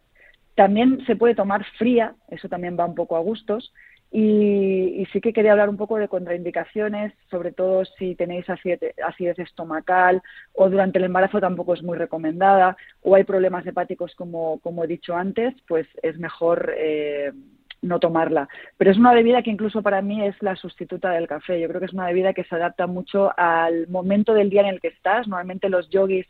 También 0.55 1.05
se 1.05 1.15
puede 1.15 1.35
tomar 1.35 1.65
fría, 1.77 2.15
eso 2.29 2.49
también 2.49 2.77
va 2.79 2.85
un 2.85 2.95
poco 2.95 3.15
a 3.15 3.19
gustos. 3.19 3.73
Y, 4.09 5.05
sí 5.11 5.19
que 5.19 5.33
quería 5.33 5.51
hablar 5.51 5.69
un 5.69 5.77
poco 5.77 5.97
de 5.97 6.07
contraindicaciones, 6.07 7.13
sobre 7.29 7.51
todo 7.51 7.83
si 7.85 8.15
tenéis 8.15 8.45
acidez, 8.49 9.39
estomacal 9.39 10.21
o 10.53 10.69
durante 10.69 10.97
el 10.97 11.05
embarazo 11.05 11.41
tampoco 11.41 11.73
es 11.73 11.83
muy 11.83 11.97
recomendada 11.97 12.77
o 13.01 13.15
hay 13.15 13.25
problemas 13.25 13.65
hepáticos 13.65 14.15
como, 14.15 14.59
como 14.59 14.83
he 14.83 14.87
dicho 14.87 15.15
antes, 15.15 15.53
pues 15.67 15.87
es 16.01 16.17
mejor 16.19 16.73
eh, 16.77 17.33
no 17.81 17.99
tomarla. 17.99 18.47
Pero 18.77 18.91
es 18.91 18.97
una 18.97 19.13
bebida 19.13 19.41
que 19.43 19.51
incluso 19.51 19.81
para 19.81 20.01
mí 20.01 20.25
es 20.25 20.35
la 20.41 20.55
sustituta 20.55 21.11
del 21.11 21.27
café. 21.27 21.59
Yo 21.59 21.67
creo 21.67 21.79
que 21.79 21.85
es 21.85 21.93
una 21.93 22.07
bebida 22.07 22.33
que 22.33 22.43
se 22.43 22.55
adapta 22.55 22.87
mucho 22.87 23.31
al 23.37 23.87
momento 23.87 24.33
del 24.33 24.49
día 24.49 24.61
en 24.61 24.67
el 24.67 24.81
que 24.81 24.89
estás. 24.89 25.27
Normalmente 25.27 25.69
los 25.69 25.89
yogis 25.89 26.25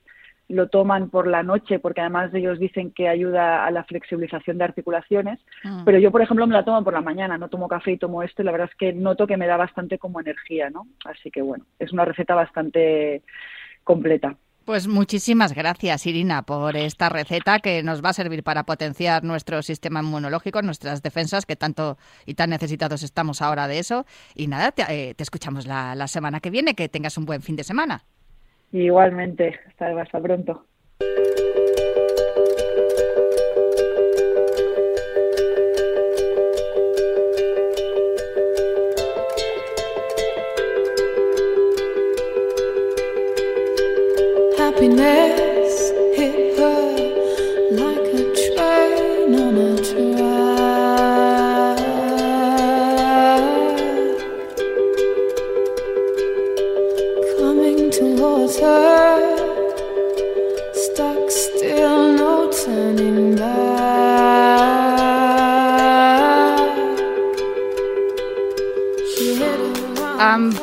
lo 0.50 0.70
toman 0.70 1.10
por 1.10 1.28
la 1.28 1.44
noche 1.44 1.80
porque 1.80 2.02
además 2.02 2.34
ellos 2.34 2.60
dicen 2.60 2.92
que 2.92 3.10
ayuda 3.10 3.66
a 3.66 3.72
la 3.72 3.84
flexibilización 3.84 4.58
de 4.58 4.64
articulaciones, 4.64 5.40
mm. 5.64 5.84
pero 5.84 6.00
yo 6.00 6.12
por 6.12 6.22
ejemplo 6.22 6.48
me 6.48 6.54
la 6.54 6.64
tomo 6.64 6.84
por 6.84 6.94
la 6.94 7.02
mañana, 7.02 7.38
no 7.38 7.50
tomo 7.50 7.68
café 7.68 7.92
y 7.92 7.98
tomo 7.98 8.24
esto 8.24 8.42
y 8.42 8.46
la 8.46 8.52
verdad 8.52 8.70
es 8.72 8.78
que 8.78 8.94
noto 8.94 9.28
que 9.28 9.38
me 9.38 9.48
da 9.48 9.58
bastante 9.58 9.98
como 9.98 10.22
energía, 10.22 10.70
¿no? 10.70 10.88
Así 11.04 11.32
que 11.32 11.42
bueno, 11.42 11.66
es 11.80 11.92
una 11.92 12.06
receta 12.06 12.34
bastante 12.34 13.24
completa. 13.84 14.38
Pues 14.68 14.86
muchísimas 14.86 15.54
gracias, 15.56 16.06
Irina, 16.08 16.42
por 16.42 16.76
esta 16.76 17.08
receta 17.08 17.60
que 17.60 17.84
nos 17.84 18.04
va 18.04 18.10
a 18.10 18.14
servir 18.14 18.44
para 18.44 18.66
potenciar 18.66 19.24
nuestro 19.24 19.62
sistema 19.62 20.02
inmunológico, 20.02 20.62
nuestras 20.62 21.02
defensas, 21.02 21.46
que 21.46 21.56
tanto 21.56 21.98
y 22.26 22.34
tan 22.34 22.50
necesitados 22.50 23.02
estamos 23.02 23.42
ahora 23.42 23.70
de 23.70 23.80
eso. 23.80 24.06
Y 24.36 24.48
nada, 24.48 24.74
te, 24.74 24.82
eh, 24.90 25.16
escuchamos 25.18 25.68
la, 25.68 26.06
semana 26.08 26.42
que 26.42 26.50
viene. 26.50 26.76
Que 26.76 26.90
tengas 26.90 27.18
un 27.18 27.24
buen 27.24 27.42
fin 27.42 27.56
de 27.56 27.64
semana. 27.64 28.04
Igualmente, 28.74 29.58
hasta 29.80 30.20
pronto. 30.20 30.66
Happiness 44.78 45.37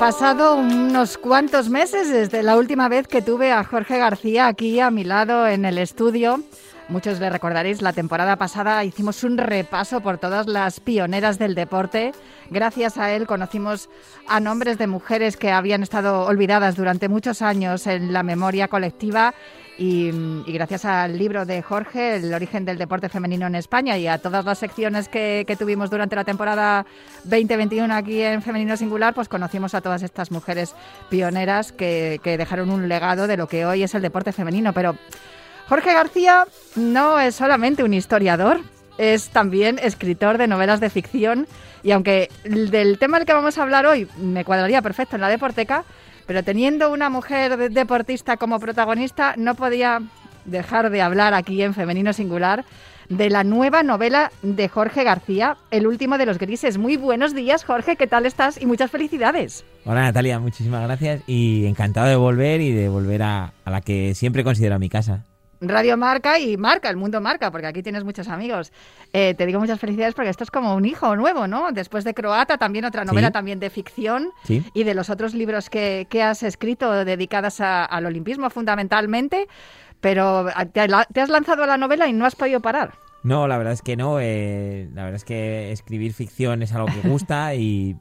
pasado 0.05 0.57
unos 0.57 1.17
cuantos 1.17 1.71
meses 1.71 2.11
desde 2.11 2.43
la 2.43 2.59
última 2.59 2.91
vez 2.91 3.09
que 3.09 3.23
tuve 3.23 3.53
a 3.53 3.65
Jorge 3.65 3.97
García 3.97 4.49
aquí 4.49 4.79
a 4.79 4.91
mi 4.91 5.03
lado 5.03 5.47
en 5.47 5.65
el 5.65 5.79
estudio. 5.79 6.43
Muchos 6.89 7.19
le 7.19 7.31
recordaréis, 7.31 7.81
la 7.81 7.95
temporada 7.95 8.37
pasada 8.37 8.85
hicimos 8.85 9.25
un 9.25 9.39
repaso 9.39 10.03
por 10.03 10.19
todas 10.19 10.47
las 10.47 10.81
pioneras 10.81 11.39
del 11.39 11.55
deporte. 11.55 12.13
Gracias 12.51 12.99
a 12.99 13.11
él 13.13 13.27
conocimos 13.27 13.89
a 14.29 14.39
nombres 14.39 14.77
de 14.77 14.87
mujeres 14.87 15.39
que 15.39 15.51
habían 15.51 15.83
estado 15.83 16.27
olvidadas 16.27 16.77
durante 16.77 17.09
muchos 17.09 17.41
años 17.41 17.87
en 17.87 18.13
la 18.13 18.23
memoria 18.23 18.69
colectiva 18.69 19.35
y, 19.79 20.13
gracias 20.47 20.85
al 20.85 21.17
libro 21.19 21.47
de 21.47 21.63
Jorge, 21.63 22.17
El 22.17 22.33
origen 22.35 22.67
del 22.67 22.77
deporte 22.77 23.09
femenino 23.09 23.47
en 23.47 23.55
España, 23.55 23.99
y 23.99 24.07
a 24.07 24.19
todas 24.19 24.45
las 24.45 24.59
secciones 24.59 25.09
que, 25.09 25.45
tuvimos 25.59 25.91
durante 25.91 26.15
la 26.15 26.25
temporada 26.25 26.87
2021 27.25 27.93
aquí 27.93 28.23
en 28.23 28.43
Femenino 28.43 28.77
Singular, 28.77 29.15
pues 29.15 29.29
conocimos 29.29 29.75
a 29.75 29.81
todas 29.81 30.03
estas 30.03 30.31
mujeres 30.31 30.75
pioneras 31.09 31.73
que, 31.73 32.21
que 32.23 32.37
dejaron 32.37 32.71
un 32.71 32.89
legado 32.89 33.27
de 33.27 33.37
lo 33.37 33.49
que 33.49 33.67
hoy 33.67 33.83
es 33.83 33.95
el 33.95 34.03
deporte 34.03 34.33
femenino. 34.33 34.73
Pero 34.73 34.97
Jorge 35.69 35.95
García 35.95 36.45
no 36.77 37.19
es 37.19 37.37
solamente 37.37 37.85
un 37.85 37.95
historiador, 37.95 38.61
es 38.99 39.31
también 39.31 39.79
escritor 39.83 40.37
de 40.37 40.47
novelas 40.47 40.79
de 40.81 40.91
ficción 40.91 41.47
y 41.83 41.93
aunque 41.93 42.29
del 42.45 42.99
tema 42.99 43.19
del 43.19 43.27
que 43.27 43.33
vamos 43.33 43.57
a 43.57 43.63
hablar 43.63 43.87
hoy 43.87 44.07
me 44.19 44.45
cuadraría 44.45 44.83
perfecto 44.83 45.17
en 45.17 45.23
la 45.23 45.29
deporteca, 45.29 45.85
pero 46.27 46.43
teniendo 46.43 46.93
una 46.93 47.09
mujer 47.09 47.71
deportista 47.73 48.37
como 48.37 48.61
protagonista, 48.61 49.35
no 49.39 49.55
podía 49.55 50.03
dejar 50.45 50.91
de 50.91 51.01
hablar 51.01 51.33
aquí 51.33 51.63
en 51.63 51.73
Femenino 51.73 52.13
Singular 52.13 52.65
de 53.09 53.31
la 53.31 53.43
nueva 53.43 53.83
novela 53.83 54.33
de 54.43 54.69
Jorge 54.69 55.03
García, 55.03 55.57
El 55.71 55.87
último 55.87 56.19
de 56.19 56.27
los 56.27 56.39
grises. 56.39 56.79
Muy 56.79 56.97
buenos 56.97 57.35
días, 57.35 57.65
Jorge, 57.65 57.97
¿qué 57.97 58.07
tal 58.07 58.27
estás? 58.27 58.61
Y 58.61 58.67
muchas 58.67 58.91
felicidades. 58.91 59.65
Hola 59.87 60.03
Natalia, 60.03 60.39
muchísimas 60.39 60.83
gracias 60.83 61.23
y 61.27 61.65
encantado 61.67 62.07
de 62.09 62.17
volver 62.17 62.61
y 62.61 62.73
de 62.73 62.89
volver 62.91 63.23
a, 63.23 63.53
a 63.65 63.71
la 63.71 63.81
que 63.81 64.15
siempre 64.15 64.45
considero 64.45 64.79
mi 64.79 64.91
casa. 64.91 65.25
Radio 65.69 65.97
Marca 65.97 66.39
y 66.39 66.57
Marca, 66.57 66.91
el 66.91 66.97
mundo 66.97 67.21
Marca, 67.21 67.51
porque 67.51 67.67
aquí 67.67 67.83
tienes 67.83 68.05
muchos 68.05 68.29
amigos. 68.29 68.73
Eh, 69.13 69.35
te 69.35 69.47
digo 69.47 69.61
muchas 69.61 69.81
felicidades 69.81 70.15
porque 70.15 70.31
esto 70.31 70.45
es 70.45 70.51
como 70.51 70.75
un 70.75 70.85
hijo 70.85 71.17
nuevo, 71.17 71.47
¿no? 71.47 71.73
Después 71.73 72.05
de 72.05 72.15
Croata, 72.15 72.59
también 72.59 72.85
otra 72.85 73.05
novela 73.05 73.31
también 73.31 73.61
de 73.61 73.71
ficción 73.71 74.31
y 74.49 74.85
de 74.85 74.95
los 74.95 75.11
otros 75.11 75.35
libros 75.35 75.71
que, 75.71 76.07
has 76.23 76.43
escrito 76.43 77.05
dedicadas 77.05 77.61
al 77.61 78.07
olimpismo 78.07 78.49
fundamentalmente, 78.51 79.47
pero 80.01 80.47
te, 80.73 80.81
has 80.81 81.29
lanzado 81.29 81.65
a 81.65 81.67
la 81.67 81.77
novela 81.77 82.07
y 82.07 82.13
no 82.13 82.25
has 82.25 82.37
podido 82.37 82.61
parar. 82.61 82.95
No, 83.23 83.49
la 83.49 83.57
verdad 83.59 83.73
es 83.73 83.83
que 83.83 83.97
no. 83.97 84.21
Eh, 84.21 84.89
la 84.95 85.05
verdad 85.05 85.17
es 85.17 85.25
que 85.25 85.73
escribir 85.73 86.13
ficción 86.13 86.63
es 86.63 86.73
algo 86.73 86.87
que 86.87 87.09
gusta 87.09 87.55
y, 87.55 87.97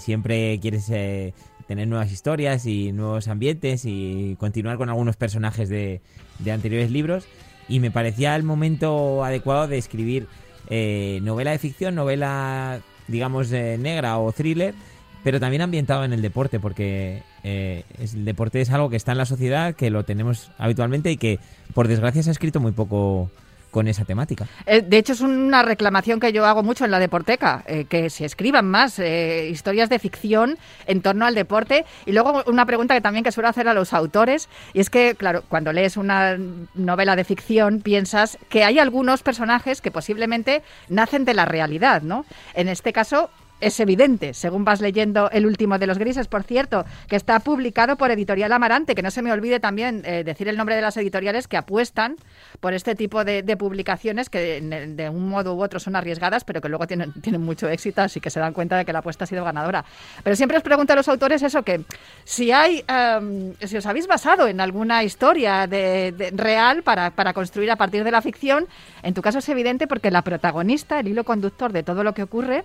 siempre 0.00 0.58
quieres 0.60 0.90
eh, 0.90 1.32
tener 1.70 1.86
nuevas 1.86 2.10
historias 2.10 2.66
y 2.66 2.90
nuevos 2.90 3.28
ambientes 3.28 3.84
y 3.84 4.34
continuar 4.40 4.76
con 4.76 4.88
algunos 4.88 5.14
personajes 5.14 5.68
de, 5.68 6.00
de 6.40 6.50
anteriores 6.50 6.90
libros. 6.90 7.28
Y 7.68 7.78
me 7.78 7.92
parecía 7.92 8.34
el 8.34 8.42
momento 8.42 9.24
adecuado 9.24 9.68
de 9.68 9.78
escribir 9.78 10.26
eh, 10.68 11.20
novela 11.22 11.52
de 11.52 11.58
ficción, 11.58 11.94
novela, 11.94 12.80
digamos, 13.06 13.50
negra 13.52 14.18
o 14.18 14.32
thriller, 14.32 14.74
pero 15.22 15.38
también 15.38 15.62
ambientado 15.62 16.04
en 16.04 16.12
el 16.12 16.22
deporte, 16.22 16.58
porque 16.58 17.22
eh, 17.44 17.84
el 18.00 18.24
deporte 18.24 18.60
es 18.60 18.70
algo 18.70 18.90
que 18.90 18.96
está 18.96 19.12
en 19.12 19.18
la 19.18 19.26
sociedad, 19.26 19.76
que 19.76 19.90
lo 19.90 20.04
tenemos 20.04 20.50
habitualmente 20.58 21.12
y 21.12 21.18
que, 21.18 21.38
por 21.72 21.86
desgracia, 21.86 22.24
se 22.24 22.30
ha 22.30 22.32
escrito 22.32 22.58
muy 22.58 22.72
poco 22.72 23.30
con 23.70 23.88
esa 23.88 24.04
temática. 24.04 24.46
Eh, 24.66 24.82
de 24.82 24.98
hecho, 24.98 25.12
es 25.12 25.20
una 25.20 25.62
reclamación 25.62 26.20
que 26.20 26.32
yo 26.32 26.46
hago 26.46 26.62
mucho 26.62 26.84
en 26.84 26.90
la 26.90 26.98
Deporteca, 26.98 27.62
eh, 27.66 27.84
que 27.84 28.10
se 28.10 28.24
escriban 28.24 28.66
más 28.66 28.98
eh, 28.98 29.48
historias 29.50 29.88
de 29.88 29.98
ficción 29.98 30.58
en 30.86 31.02
torno 31.02 31.26
al 31.26 31.34
deporte. 31.34 31.84
Y 32.06 32.12
luego 32.12 32.42
una 32.46 32.66
pregunta 32.66 32.94
que 32.94 33.00
también 33.00 33.24
que 33.24 33.32
suelo 33.32 33.48
hacer 33.48 33.68
a 33.68 33.74
los 33.74 33.92
autores, 33.92 34.48
y 34.74 34.80
es 34.80 34.90
que, 34.90 35.14
claro, 35.14 35.44
cuando 35.48 35.72
lees 35.72 35.96
una 35.96 36.36
novela 36.74 37.16
de 37.16 37.24
ficción, 37.24 37.80
piensas 37.80 38.38
que 38.48 38.64
hay 38.64 38.78
algunos 38.78 39.22
personajes 39.22 39.80
que 39.80 39.90
posiblemente 39.90 40.62
nacen 40.88 41.24
de 41.24 41.34
la 41.34 41.44
realidad, 41.44 42.02
¿no? 42.02 42.24
En 42.54 42.68
este 42.68 42.92
caso, 42.92 43.30
es 43.60 43.78
evidente, 43.80 44.34
según 44.34 44.64
vas 44.64 44.80
leyendo 44.80 45.30
el 45.30 45.46
último 45.46 45.78
de 45.78 45.86
los 45.86 45.98
grises, 45.98 46.28
por 46.28 46.42
cierto, 46.42 46.84
que 47.08 47.16
está 47.16 47.40
publicado 47.40 47.96
por 47.96 48.10
Editorial 48.10 48.52
Amarante, 48.52 48.94
que 48.94 49.02
no 49.02 49.10
se 49.10 49.22
me 49.22 49.32
olvide 49.32 49.60
también 49.60 50.02
eh, 50.04 50.24
decir 50.24 50.48
el 50.48 50.56
nombre 50.56 50.76
de 50.76 50.82
las 50.82 50.96
editoriales 50.96 51.48
que 51.48 51.56
apuestan 51.56 52.16
por 52.60 52.74
este 52.74 52.94
tipo 52.94 53.24
de, 53.24 53.42
publicaciones 53.56 54.30
que 54.30 54.60
de, 54.60 55.08
un 55.08 55.28
modo 55.28 55.54
u 55.54 55.62
otro 55.62 55.80
son 55.80 55.96
arriesgadas, 55.96 56.44
pero 56.44 56.60
que 56.60 56.68
luego 56.68 56.86
tienen, 56.86 57.12
tienen 57.22 57.42
mucho 57.42 57.68
éxito, 57.68 58.02
así 58.02 58.20
que 58.20 58.30
se 58.30 58.40
dan 58.40 58.52
cuenta 58.52 58.76
de 58.76 58.84
que 58.84 58.92
la 58.92 59.00
apuesta 59.00 59.24
ha 59.24 59.26
sido 59.26 59.44
ganadora. 59.44 59.84
Pero 60.22 60.36
siempre 60.36 60.56
os 60.56 60.62
pregunto 60.62 60.92
a 60.92 60.96
los 60.96 61.08
autores 61.08 61.42
eso, 61.42 61.62
que 61.62 61.84
si 62.24 62.52
hay, 62.52 62.84
em, 62.88 63.54
si 63.62 63.76
os 63.76 63.86
habéis 63.86 64.06
basado 64.06 64.46
en 64.46 64.60
alguna 64.60 65.04
historia 65.04 65.66
de, 65.66 66.32
real 66.34 66.82
para, 66.82 67.10
para 67.10 67.32
construir 67.32 67.70
a 67.70 67.76
partir 67.76 68.04
de 68.04 68.10
la 68.10 68.22
ficción, 68.22 68.66
en 69.02 69.14
tu 69.14 69.22
caso 69.22 69.38
es 69.38 69.48
evidente 69.48 69.86
porque 69.86 70.10
la 70.10 70.22
protagonista, 70.22 71.00
el 71.00 71.08
hilo 71.08 71.24
conductor 71.24 71.72
de 71.72 71.82
todo 71.82 72.04
lo 72.04 72.14
que 72.14 72.22
ocurre, 72.22 72.64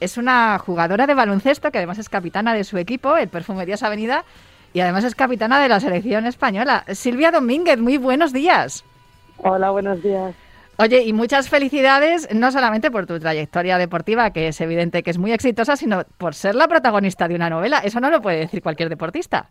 es 0.00 0.18
una 0.18 0.58
jugadora 0.58 1.06
de 1.06 1.14
baloncesto 1.14 1.70
que 1.70 1.78
además 1.78 1.98
es 1.98 2.08
capitana 2.08 2.54
de 2.54 2.64
su 2.64 2.78
equipo, 2.78 3.16
el 3.16 3.28
Perfumerías 3.28 3.82
Avenida, 3.82 4.24
y 4.72 4.80
además 4.80 5.04
es 5.04 5.14
capitana 5.14 5.60
de 5.60 5.68
la 5.68 5.80
selección 5.80 6.26
española. 6.26 6.84
Silvia 6.88 7.30
Domínguez, 7.30 7.78
muy 7.78 7.96
buenos 7.96 8.32
días. 8.32 8.84
Hola, 9.38 9.70
buenos 9.70 10.02
días. 10.02 10.34
Oye, 10.80 11.02
y 11.02 11.12
muchas 11.12 11.48
felicidades, 11.48 12.32
no 12.32 12.52
solamente 12.52 12.90
por 12.90 13.06
tu 13.06 13.18
trayectoria 13.18 13.78
deportiva, 13.78 14.30
que 14.30 14.48
es 14.48 14.60
evidente 14.60 15.02
que 15.02 15.10
es 15.10 15.18
muy 15.18 15.32
exitosa, 15.32 15.74
sino 15.74 16.04
por 16.18 16.34
ser 16.34 16.54
la 16.54 16.68
protagonista 16.68 17.26
de 17.26 17.34
una 17.34 17.50
novela. 17.50 17.78
Eso 17.78 17.98
no 17.98 18.10
lo 18.10 18.22
puede 18.22 18.38
decir 18.38 18.62
cualquier 18.62 18.88
deportista. 18.88 19.50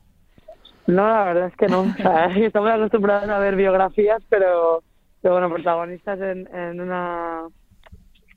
No, 0.85 1.05
la 1.05 1.25
verdad 1.25 1.47
es 1.47 1.55
que 1.57 1.67
no. 1.67 1.83
estamos 2.37 2.71
acostumbrados 2.71 3.29
a 3.29 3.39
ver 3.39 3.57
biografías, 3.57 4.23
pero, 4.29 4.83
bueno, 5.21 5.49
protagonistas 5.49 6.17
en, 6.21 6.47
en 6.55 6.79
una 6.79 7.41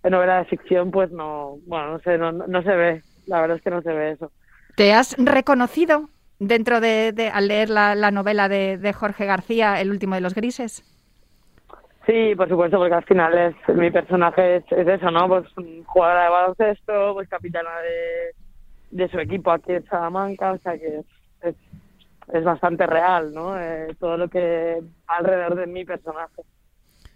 en 0.02 0.10
novela 0.10 0.38
de 0.38 0.44
ficción, 0.46 0.90
pues 0.90 1.10
no, 1.10 1.58
bueno, 1.66 1.92
no 1.92 1.98
sé, 2.00 2.18
no, 2.18 2.32
no 2.32 2.62
se 2.62 2.74
ve. 2.74 3.02
La 3.26 3.40
verdad 3.40 3.58
es 3.58 3.62
que 3.62 3.70
no 3.70 3.82
se 3.82 3.92
ve 3.92 4.12
eso. 4.12 4.32
¿Te 4.76 4.92
has 4.92 5.16
reconocido 5.18 6.08
dentro 6.38 6.80
de, 6.80 7.30
al 7.32 7.48
leer 7.48 7.70
la, 7.70 7.94
la 7.94 8.10
novela 8.10 8.48
de, 8.48 8.78
de, 8.78 8.92
Jorge 8.92 9.26
García, 9.26 9.80
El 9.80 9.90
último 9.90 10.14
de 10.14 10.22
los 10.22 10.34
grises? 10.34 10.82
Sí, 12.06 12.34
por 12.34 12.48
supuesto, 12.48 12.78
porque 12.78 12.94
al 12.94 13.04
final 13.04 13.36
es 13.36 13.76
mi 13.76 13.90
personaje 13.90 14.56
es, 14.56 14.64
eso, 14.70 15.10
¿no? 15.10 15.28
Pues 15.28 15.46
jugadora 15.84 16.24
de 16.24 16.30
baloncesto, 16.30 17.14
pues 17.14 17.28
capitana 17.28 17.70
de, 17.82 19.02
de 19.02 19.08
su 19.10 19.18
equipo 19.18 19.50
aquí 19.50 19.72
en 19.72 19.84
Salamanca, 19.84 20.52
o 20.52 20.58
sea 20.58 20.78
que 20.78 21.04
es, 21.42 21.56
es, 22.32 22.44
bastante 22.44 22.86
real, 22.86 23.32
¿no? 23.34 23.60
Eh, 23.60 23.94
todo 24.00 24.16
lo 24.16 24.28
que 24.28 24.80
alrededor 25.06 25.56
de 25.56 25.66
mi 25.66 25.84
personaje. 25.84 26.42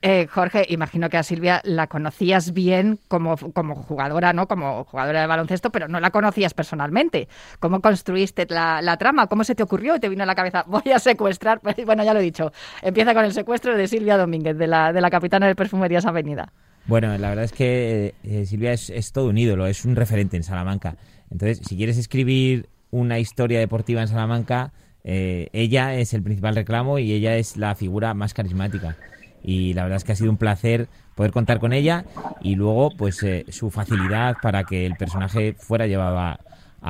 Eh, 0.07 0.27
Jorge, 0.31 0.67
imagino 0.69 1.09
que 1.09 1.17
a 1.17 1.23
Silvia 1.23 1.63
la 1.65 1.87
conocías 1.87 2.53
bien 2.53 2.99
como, 3.09 3.39
como 3.39 3.75
jugadora, 3.75 4.35
¿no? 4.35 4.47
Como 4.47 4.85
jugadora 4.85 5.23
de 5.23 5.27
baloncesto, 5.27 5.71
pero 5.71 5.89
no 5.89 5.99
la 5.99 6.11
conocías 6.11 6.53
personalmente. 6.53 7.27
¿Cómo 7.59 7.81
construiste 7.81 8.47
la, 8.51 8.97
trama? 8.99 9.29
¿Cómo 9.29 9.45
se 9.45 9.55
te 9.55 9.63
ocurrió? 9.63 9.99
¿Te 9.99 10.11
vino 10.11 10.23
a 10.23 10.27
la 10.27 10.35
cabeza, 10.35 10.63
voy 10.67 10.93
a 10.93 10.99
secuestrar? 10.99 11.61
Pues, 11.61 11.77
bueno, 11.87 12.05
ya 12.05 12.13
lo 12.13 12.21
he 12.21 12.23
dicho. 12.23 12.53
Empieza 12.83 13.15
con 13.15 13.25
el 13.25 13.33
secuestro 13.33 13.75
de 13.79 13.89
Silvia 13.89 14.19
Domínguez, 14.19 14.59
de 14.59 14.67
la, 14.67 14.93
de 14.93 15.01
la 15.01 15.09
capitana 15.09 15.47
de 15.47 15.55
Perfumerías 15.55 16.05
Avenida. 16.05 16.53
Bueno, 16.85 17.17
la 17.17 17.31
verdad 17.31 17.47
es 17.47 17.53
que 17.53 18.15
eh, 18.25 18.45
Silvia 18.45 18.75
es, 18.75 19.11
todo 19.11 19.31
un 19.31 19.39
ídolo, 19.39 19.67
es 19.67 19.87
un 19.87 19.97
referente 19.97 20.37
en 20.37 20.43
Salamanca. 20.43 20.99
Entonces, 21.31 21.63
si 21.67 21.79
quieres 21.79 21.97
escribir 21.97 22.69
una 22.91 23.19
historia 23.21 23.59
deportiva 23.59 24.03
en 24.03 24.09
Salamanca, 24.09 24.75
eh, 25.03 25.49
ella 25.55 25.95
es 25.95 26.13
el 26.13 26.23
principal 26.23 26.57
reclamo 26.57 26.99
y 26.99 27.11
ella 27.15 27.37
es 27.37 27.57
la 27.57 27.75
figura 27.75 28.13
más 28.13 28.35
carismática 28.35 28.99
y 29.45 29.75
la 29.75 29.83
verdad 29.83 29.99
es 29.99 30.05
que 30.05 30.13
ha 30.13 30.17
sido 30.17 30.31
un 30.31 30.39
placer 30.39 30.89
poder 31.15 31.31
contar 31.31 31.61
con 31.61 31.73
ella 31.73 32.05
y 32.41 32.57
luego 32.57 32.91
pues 32.97 33.23
eh, 33.23 33.45
su 33.51 33.71
facilidad 33.71 34.37
para 34.43 34.65
que 34.65 34.87
el 34.87 34.97
personaje 34.97 35.55
fuera 35.55 35.87
llevado 35.87 36.19
a, 36.19 36.39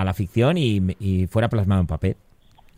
la 0.05 0.15
ficción 0.15 0.57
y, 0.59 1.27
fuera 1.31 1.49
plasmado 1.49 1.81
en 1.81 1.87
papel. 1.87 2.17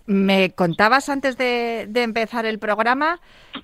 Me 0.06 0.50
contabas 0.50 1.08
antes 1.08 1.36
de, 1.36 1.88
empezar 1.94 2.46
el 2.46 2.58
programa 2.58 3.20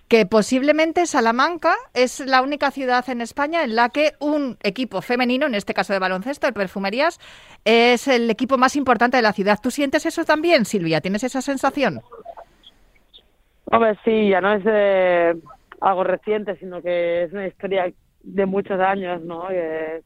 que 0.09 0.27
posiblemente 0.27 1.07
Salamanca 1.07 1.75
es 1.95 2.21
la 2.21 2.43
única 2.43 2.71
ciudad 2.71 3.09
en 3.11 3.21
España 3.21 3.63
en 3.63 3.77
la 3.77 3.91
que 3.91 4.15
un 4.21 4.57
equipo 4.63 5.03
femenino, 5.03 5.47
en 5.47 5.55
este 5.55 5.75
caso 5.75 5.93
de 5.93 5.99
baloncesto, 5.99 6.47
de 6.47 6.53
perfumerías, 6.55 7.21
es 7.65 8.09
el 8.09 8.29
equipo 8.31 8.57
más 8.59 8.75
importante 8.75 9.19
de 9.19 9.23
la 9.23 9.35
ciudad. 9.35 9.61
¿Tú 9.63 9.71
sientes 9.71 10.07
eso 10.07 10.25
también, 10.25 10.65
Silvia? 10.65 11.01
¿Tienes 11.01 11.23
esa 11.23 11.43
sensación? 11.43 12.01
Hombre, 13.67 13.97
sí, 14.05 14.31
ya 14.31 14.41
no 14.41 14.55
es 14.55 14.65
de 14.65 15.37
algo 15.83 16.05
reciente, 16.05 16.57
sino 16.57 16.81
que 16.81 17.25
es 17.25 17.33
una 17.33 17.47
historia 17.47 17.93
de 18.23 18.47
muchos 18.47 18.81
años, 18.81 19.23
¿no? 19.23 19.51
Eh, 19.51 20.03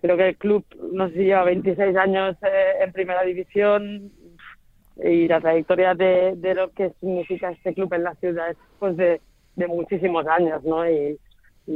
creo 0.00 0.16
que 0.16 0.28
el 0.28 0.36
club, 0.36 0.64
no 0.92 1.08
sé 1.08 1.14
si 1.14 1.24
lleva 1.24 1.44
26 1.44 1.96
años 1.96 2.36
eh, 2.42 2.84
en 2.84 2.92
primera 2.92 3.22
división 3.22 4.12
y 5.02 5.26
la 5.26 5.40
trayectoria 5.40 5.94
de, 5.94 6.34
de, 6.36 6.54
lo 6.54 6.70
que 6.72 6.90
significa 7.00 7.50
este 7.50 7.72
club 7.72 7.92
en 7.94 8.04
la 8.04 8.14
ciudad 8.16 8.50
es 8.50 8.58
pues 8.78 8.96
de, 8.98 9.20
de 9.56 9.66
muchísimos 9.66 10.26
años, 10.26 10.62
¿no? 10.62 10.88
Y, 10.88 11.18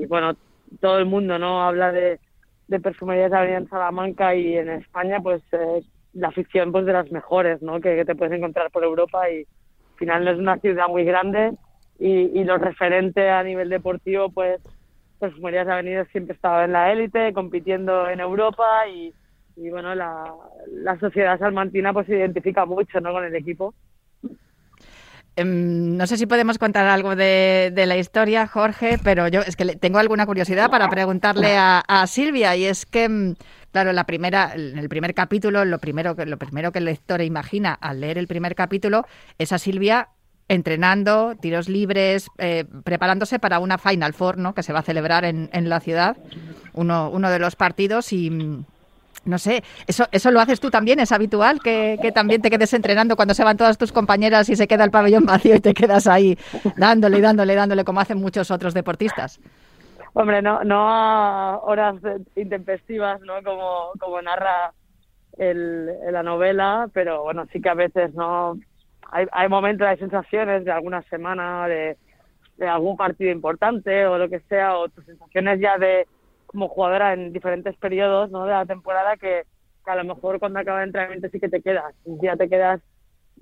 bueno, 0.08 0.36
todo 0.80 0.98
el 0.98 1.06
mundo, 1.06 1.38
¿no? 1.38 1.62
Habla 1.62 1.92
de, 1.92 2.20
de 2.68 2.80
perfumerías 2.80 3.30
de 3.30 3.36
Avenida 3.38 3.58
en 3.58 3.68
Salamanca 3.68 4.34
y 4.34 4.56
en 4.58 4.68
España, 4.68 5.20
pues 5.22 5.42
eh, 5.52 5.80
la 6.12 6.28
afición 6.28 6.70
pues 6.70 6.84
de 6.84 6.92
las 6.92 7.10
mejores, 7.10 7.62
¿no? 7.62 7.80
Que, 7.80 7.96
que, 7.96 8.04
te 8.04 8.14
puedes 8.14 8.36
encontrar 8.36 8.70
por 8.70 8.84
Europa 8.84 9.30
y 9.30 9.38
al 9.38 9.98
final 9.98 10.24
no 10.24 10.30
es 10.32 10.38
una 10.38 10.58
ciudad 10.58 10.88
muy 10.88 11.04
grande 11.04 11.56
y, 11.98 12.40
y 12.40 12.44
lo 12.44 12.58
referente 12.58 13.30
a 13.30 13.42
nivel 13.42 13.68
deportivo, 13.68 14.30
pues, 14.30 14.60
pues 15.18 15.38
Marías 15.38 15.68
Avenidas 15.68 16.08
siempre 16.12 16.34
estaba 16.34 16.64
en 16.64 16.72
la 16.72 16.92
élite, 16.92 17.32
compitiendo 17.32 18.08
en 18.08 18.20
Europa 18.20 18.86
y, 18.88 19.12
y 19.56 19.70
bueno, 19.70 19.94
la, 19.94 20.32
la 20.70 20.98
sociedad 20.98 21.38
salmantina 21.38 21.92
pues 21.92 22.06
se 22.06 22.16
identifica 22.16 22.66
mucho 22.66 23.00
¿no? 23.00 23.12
con 23.12 23.24
el 23.24 23.34
equipo. 23.34 23.74
Em, 25.38 25.96
no 25.98 26.06
sé 26.06 26.16
si 26.16 26.26
podemos 26.26 26.56
contar 26.56 26.86
algo 26.86 27.14
de, 27.14 27.70
de, 27.74 27.84
la 27.84 27.98
historia, 27.98 28.46
Jorge, 28.46 28.98
pero 29.04 29.28
yo 29.28 29.40
es 29.40 29.54
que 29.54 29.76
tengo 29.76 29.98
alguna 29.98 30.24
curiosidad 30.24 30.70
para 30.70 30.88
preguntarle 30.88 31.58
a, 31.58 31.80
a, 31.80 32.06
Silvia 32.06 32.56
y 32.56 32.64
es 32.64 32.86
que, 32.86 33.04
em, 33.04 33.34
claro, 33.70 33.92
la 33.92 34.04
primera, 34.04 34.54
en 34.54 34.78
el 34.78 34.88
primer 34.88 35.12
capítulo, 35.12 35.66
lo 35.66 35.78
primero 35.78 36.16
que 36.16 36.24
lo 36.24 36.38
primero 36.38 36.72
que 36.72 36.78
el 36.78 36.86
lector 36.86 37.20
imagina 37.20 37.74
al 37.74 38.00
leer 38.00 38.16
el 38.16 38.28
primer 38.28 38.54
capítulo 38.54 39.04
es 39.38 39.52
a 39.52 39.58
Silvia 39.58 40.08
entrenando, 40.48 41.34
tiros 41.40 41.68
libres, 41.68 42.28
eh, 42.38 42.64
preparándose 42.84 43.38
para 43.38 43.58
una 43.58 43.78
Final 43.78 44.14
Four, 44.14 44.38
¿no? 44.38 44.54
Que 44.54 44.62
se 44.62 44.72
va 44.72 44.80
a 44.80 44.82
celebrar 44.82 45.24
en, 45.24 45.50
en 45.52 45.68
la 45.68 45.80
ciudad, 45.80 46.16
uno, 46.72 47.10
uno 47.10 47.30
de 47.30 47.38
los 47.38 47.56
partidos 47.56 48.12
y 48.12 48.30
mm, 48.30 48.64
no 49.24 49.38
sé, 49.38 49.64
eso, 49.88 50.06
eso 50.12 50.30
lo 50.30 50.40
haces 50.40 50.60
tú 50.60 50.70
también, 50.70 51.00
es 51.00 51.10
habitual 51.10 51.60
que, 51.60 51.98
que, 52.00 52.12
también 52.12 52.40
te 52.40 52.50
quedes 52.50 52.72
entrenando 52.74 53.16
cuando 53.16 53.34
se 53.34 53.42
van 53.42 53.56
todas 53.56 53.76
tus 53.76 53.92
compañeras 53.92 54.48
y 54.48 54.56
se 54.56 54.68
queda 54.68 54.84
el 54.84 54.92
pabellón 54.92 55.26
vacío 55.26 55.56
y 55.56 55.60
te 55.60 55.74
quedas 55.74 56.06
ahí 56.06 56.38
dándole, 56.76 57.20
dándole, 57.20 57.54
dándole, 57.56 57.84
como 57.84 58.00
hacen 58.00 58.18
muchos 58.18 58.50
otros 58.52 58.72
deportistas. 58.72 59.40
Hombre, 60.12 60.40
no, 60.40 60.64
no 60.64 60.88
a 60.88 61.58
horas 61.58 61.96
intempestivas, 62.36 63.20
¿no? 63.20 63.42
Como, 63.42 63.90
como 63.98 64.22
narra 64.22 64.72
el, 65.36 65.90
la 66.10 66.22
novela, 66.22 66.88
pero 66.92 67.24
bueno, 67.24 67.46
sí 67.52 67.60
que 67.60 67.68
a 67.68 67.74
veces 67.74 68.14
no 68.14 68.58
hay, 69.16 69.26
hay 69.32 69.48
momentos, 69.48 69.86
hay 69.86 69.96
sensaciones 69.96 70.64
de 70.64 70.72
alguna 70.72 71.02
semana, 71.04 71.66
de, 71.66 71.96
algún 72.60 72.96
partido 72.96 73.30
importante 73.30 74.06
o 74.06 74.18
lo 74.18 74.28
que 74.28 74.40
sea, 74.40 74.76
o 74.76 74.88
tus 74.88 75.04
sensaciones 75.06 75.60
ya 75.60 75.78
de 75.78 76.06
como 76.46 76.68
jugadora 76.68 77.12
en 77.12 77.32
diferentes 77.32 77.76
periodos 77.76 78.30
¿no? 78.30 78.44
de 78.44 78.52
la 78.52 78.66
temporada 78.66 79.16
que, 79.16 79.44
a 79.86 79.96
lo 79.96 80.04
mejor 80.04 80.38
cuando 80.38 80.58
acaba 80.58 80.82
el 80.82 80.88
entrenamiento 80.88 81.28
sí 81.30 81.40
que 81.40 81.48
te 81.48 81.62
quedas. 81.62 81.94
ya 82.04 82.36
te 82.36 82.48
quedas 82.48 82.80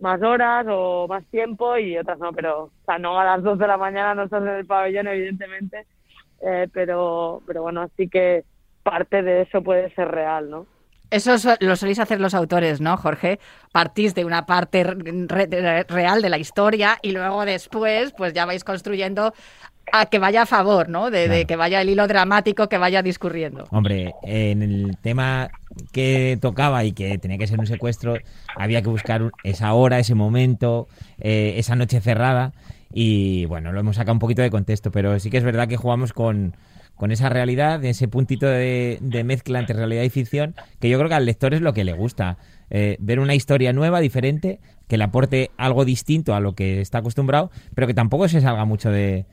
más 0.01 0.23
horas 0.23 0.67
o 0.69 1.07
más 1.09 1.25
tiempo 1.27 1.77
y 1.77 1.97
otras 1.97 2.19
no, 2.19 2.33
pero 2.33 2.65
o 2.65 2.71
sea, 2.85 2.99
no 2.99 3.19
a 3.19 3.25
las 3.25 3.43
dos 3.43 3.59
de 3.59 3.67
la 3.67 3.77
mañana 3.77 4.15
no 4.15 4.25
estás 4.25 4.43
en 4.43 4.49
el 4.49 4.67
pabellón, 4.67 5.09
evidentemente, 5.09 5.87
eh, 6.41 6.69
pero, 6.73 7.43
pero 7.47 7.63
bueno, 7.63 7.89
sí 7.97 8.09
que 8.09 8.45
parte 8.83 9.23
de 9.23 9.43
eso 9.43 9.63
puede 9.63 9.95
ser 9.95 10.09
real, 10.09 10.51
¿no? 10.51 10.67
Eso 11.15 11.37
lo 11.61 11.77
soléis 11.77 12.01
hacer 12.01 12.21
los 12.21 12.35
autores, 12.35 12.81
¿no, 12.81 12.97
Jorge? 12.97 13.39
Partís 13.71 14.17
de 14.17 14.25
una 14.25 14.47
parte 14.47 14.83
real 14.83 16.21
de 16.21 16.29
la 16.29 16.39
historia 16.39 16.99
y 17.03 17.13
luego 17.13 17.45
después, 17.45 18.13
pues 18.17 18.33
ya 18.33 18.47
vais 18.47 18.65
construyendo 18.65 19.33
a 19.93 20.07
que 20.07 20.19
vaya 20.19 20.43
a 20.43 20.47
favor, 20.47 20.89
¿no? 20.89 21.13
De, 21.13 21.45
que 21.47 21.55
vaya 21.55 21.81
el 21.81 21.91
hilo 21.91 22.09
dramático 22.09 22.69
que 22.69 22.79
vaya 22.79 23.01
discurriendo. 23.01 23.65
Hombre, 23.71 24.13
en 24.25 24.63
el 24.63 24.97
tema 25.03 25.51
que 25.93 26.37
tocaba 26.43 26.83
y 26.83 26.91
que 26.91 27.17
tenía 27.19 27.39
que 27.39 27.47
ser 27.47 27.61
un 27.61 27.69
secuestro, 27.69 28.17
había 28.57 28.83
que 28.83 28.89
buscar 28.89 29.31
esa 29.45 29.73
hora, 29.73 30.01
ese 30.01 30.17
momento, 30.17 30.89
eh, 31.21 31.55
esa 31.59 31.77
noche 31.77 32.01
cerrada. 32.01 32.55
Y 32.93 33.45
bueno, 33.45 33.71
lo 33.71 33.79
hemos 33.79 33.95
sacado 33.95 34.15
un 34.15 34.19
poquito 34.19 34.43
de 34.43 34.51
contexto, 34.51 34.91
pero 34.91 35.17
sí 35.21 35.31
que 35.31 35.37
es 35.37 35.45
verdad 35.45 35.69
que 35.69 35.77
jugamos 35.77 36.13
con 36.13 36.57
con 36.97 37.11
esa 37.11 37.29
realidad, 37.29 37.85
ese 37.85 38.09
puntito 38.09 38.47
de, 38.47 38.99
mezcla 39.25 39.59
entre 39.59 39.77
realidad 39.77 40.03
y 40.03 40.11
ficción, 40.11 40.55
que 40.81 40.89
yo 40.89 40.99
creo 40.99 41.09
que 41.09 41.17
al 41.17 41.27
lector 41.27 41.55
es 41.55 41.61
lo 41.61 41.73
que 41.75 41.85
le 41.85 41.93
gusta. 41.93 42.39
Eh, 42.71 42.97
ver 43.01 43.21
una 43.21 43.35
historia 43.35 43.73
nueva, 43.73 44.01
diferente, 44.01 44.61
que 44.89 44.97
le 44.97 45.05
aporte 45.05 45.51
algo 45.57 45.85
distinto 45.85 46.35
a 46.35 46.41
lo 46.41 46.55
que 46.55 46.81
está 46.81 46.99
acostumbrado, 46.99 47.51
pero 47.75 47.87
que 47.87 47.95
tampoco 47.95 48.29
se 48.29 48.41
salga 48.41 48.65
mucho 48.65 48.91
de, 48.91 49.27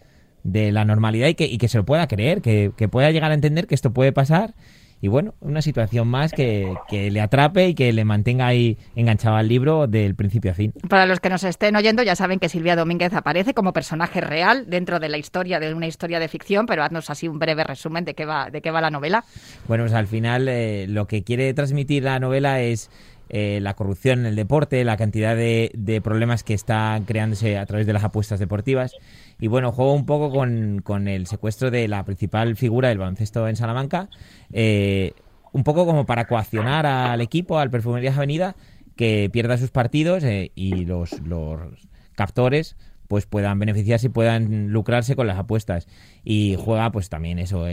la 0.43 0.85
normalidad 0.85 1.27
y 1.27 1.35
que, 1.35 1.45
y 1.45 1.57
que 1.57 1.67
se 1.67 1.77
lo 1.77 1.85
pueda 1.85 2.07
creer, 2.07 2.41
que, 2.41 2.71
pueda 2.89 3.11
llegar 3.11 3.31
a 3.31 3.35
entender 3.35 3.67
que 3.67 3.75
esto 3.75 3.93
puede 3.93 4.11
pasar 4.11 4.55
y 5.01 5.07
bueno, 5.07 5.33
una 5.41 5.61
situación 5.61 6.07
más 6.07 6.31
que, 6.31 6.75
que, 6.87 7.09
le 7.09 7.21
atrape 7.21 7.69
y 7.69 7.73
que 7.73 7.91
le 7.91 8.05
mantenga 8.05 8.45
ahí 8.45 8.77
enganchado 8.95 9.35
al 9.35 9.47
libro 9.47 9.87
del 9.87 10.15
principio 10.15 10.51
a 10.51 10.53
fin. 10.53 10.73
Para 10.87 11.07
los 11.07 11.19
que 11.19 11.29
nos 11.29 11.43
estén 11.43 11.75
oyendo, 11.75 12.03
ya 12.03 12.15
saben 12.15 12.39
que 12.39 12.49
Silvia 12.49 12.75
Domínguez 12.75 13.13
aparece 13.13 13.55
como 13.55 13.73
personaje 13.73 14.21
real 14.21 14.69
dentro 14.69 14.99
de 14.99 15.09
la 15.09 15.17
historia, 15.17 15.59
de 15.59 15.73
una 15.73 15.87
historia 15.87 16.19
de 16.19 16.27
ficción, 16.27 16.67
pero 16.67 16.83
haznos 16.83 17.09
así 17.09 17.27
un 17.27 17.39
breve 17.39 17.63
resumen 17.63 18.05
de 18.05 18.13
qué 18.13 18.25
va, 18.25 18.51
de 18.51 18.61
qué 18.61 18.69
va 18.69 18.79
la 18.79 18.91
novela. 18.91 19.25
Bueno, 19.67 19.85
pues 19.85 19.93
al 19.93 20.07
final 20.07 20.47
eh, 20.47 20.85
lo 20.87 21.07
que 21.07 21.23
quiere 21.23 21.51
transmitir 21.55 22.03
la 22.03 22.19
novela 22.19 22.61
es 22.61 22.91
eh, 23.33 23.59
la 23.61 23.75
corrupción 23.75 24.19
en 24.19 24.25
el 24.25 24.35
deporte, 24.35 24.83
la 24.83 24.97
cantidad 24.97 25.37
de, 25.37 26.01
problemas 26.03 26.43
que 26.43 26.53
están 26.53 27.05
creándose 27.05 27.57
a 27.57 27.65
través 27.65 27.87
de 27.87 27.93
las 27.93 28.03
apuestas 28.03 28.39
deportivas. 28.39 28.91
Y 29.39 29.47
bueno, 29.47 29.71
juego 29.71 29.93
un 29.93 30.05
poco 30.05 30.31
con, 30.31 31.07
el 31.07 31.27
secuestro 31.27 31.71
de 31.71 31.87
la 31.87 32.03
principal 32.03 32.57
figura 32.57 32.89
del 32.89 32.97
baloncesto 32.97 33.47
en 33.47 33.55
Salamanca, 33.55 34.09
eh, 34.51 35.13
un 35.53 35.63
poco 35.63 35.85
como 35.85 36.05
para 36.05 36.27
coaccionar 36.27 36.85
al 36.85 37.21
equipo, 37.21 37.57
al 37.57 37.69
Perfumerías 37.69 38.17
Avenida, 38.17 38.57
que 38.97 39.29
pierda 39.31 39.57
sus 39.57 39.71
partidos 39.71 40.25
eh, 40.25 40.51
y 40.53 40.83
los, 40.83 41.21
los 41.21 41.87
captores 42.15 42.75
pues 43.07 43.27
puedan 43.27 43.59
beneficiarse 43.59 44.07
y 44.07 44.09
puedan 44.09 44.73
lucrarse 44.73 45.15
con 45.15 45.27
las 45.27 45.37
apuestas. 45.39 45.87
Y 46.25 46.57
juega 46.59 46.91
pues 46.91 47.07
también 47.07 47.39
eso, 47.39 47.65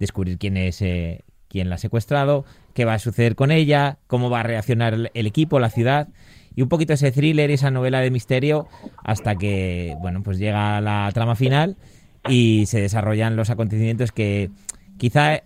descubrir 0.00 0.38
quién 0.38 0.56
es 0.56 0.82
quién 1.54 1.68
la 1.68 1.76
ha 1.76 1.78
secuestrado, 1.78 2.44
qué 2.72 2.84
va 2.84 2.94
a 2.94 2.98
suceder 2.98 3.36
con 3.36 3.52
ella, 3.52 3.98
cómo 4.08 4.28
va 4.28 4.40
a 4.40 4.42
reaccionar 4.42 5.12
el 5.14 5.26
equipo, 5.28 5.60
la 5.60 5.70
ciudad 5.70 6.08
y 6.56 6.62
un 6.62 6.68
poquito 6.68 6.94
ese 6.94 7.12
thriller, 7.12 7.52
esa 7.52 7.70
novela 7.70 8.00
de 8.00 8.10
misterio 8.10 8.66
hasta 9.04 9.36
que, 9.36 9.94
bueno, 10.00 10.24
pues 10.24 10.38
llega 10.38 10.80
la 10.80 11.08
trama 11.14 11.36
final 11.36 11.76
y 12.28 12.66
se 12.66 12.80
desarrollan 12.80 13.36
los 13.36 13.50
acontecimientos 13.50 14.10
que 14.10 14.50
quizá 14.98 15.44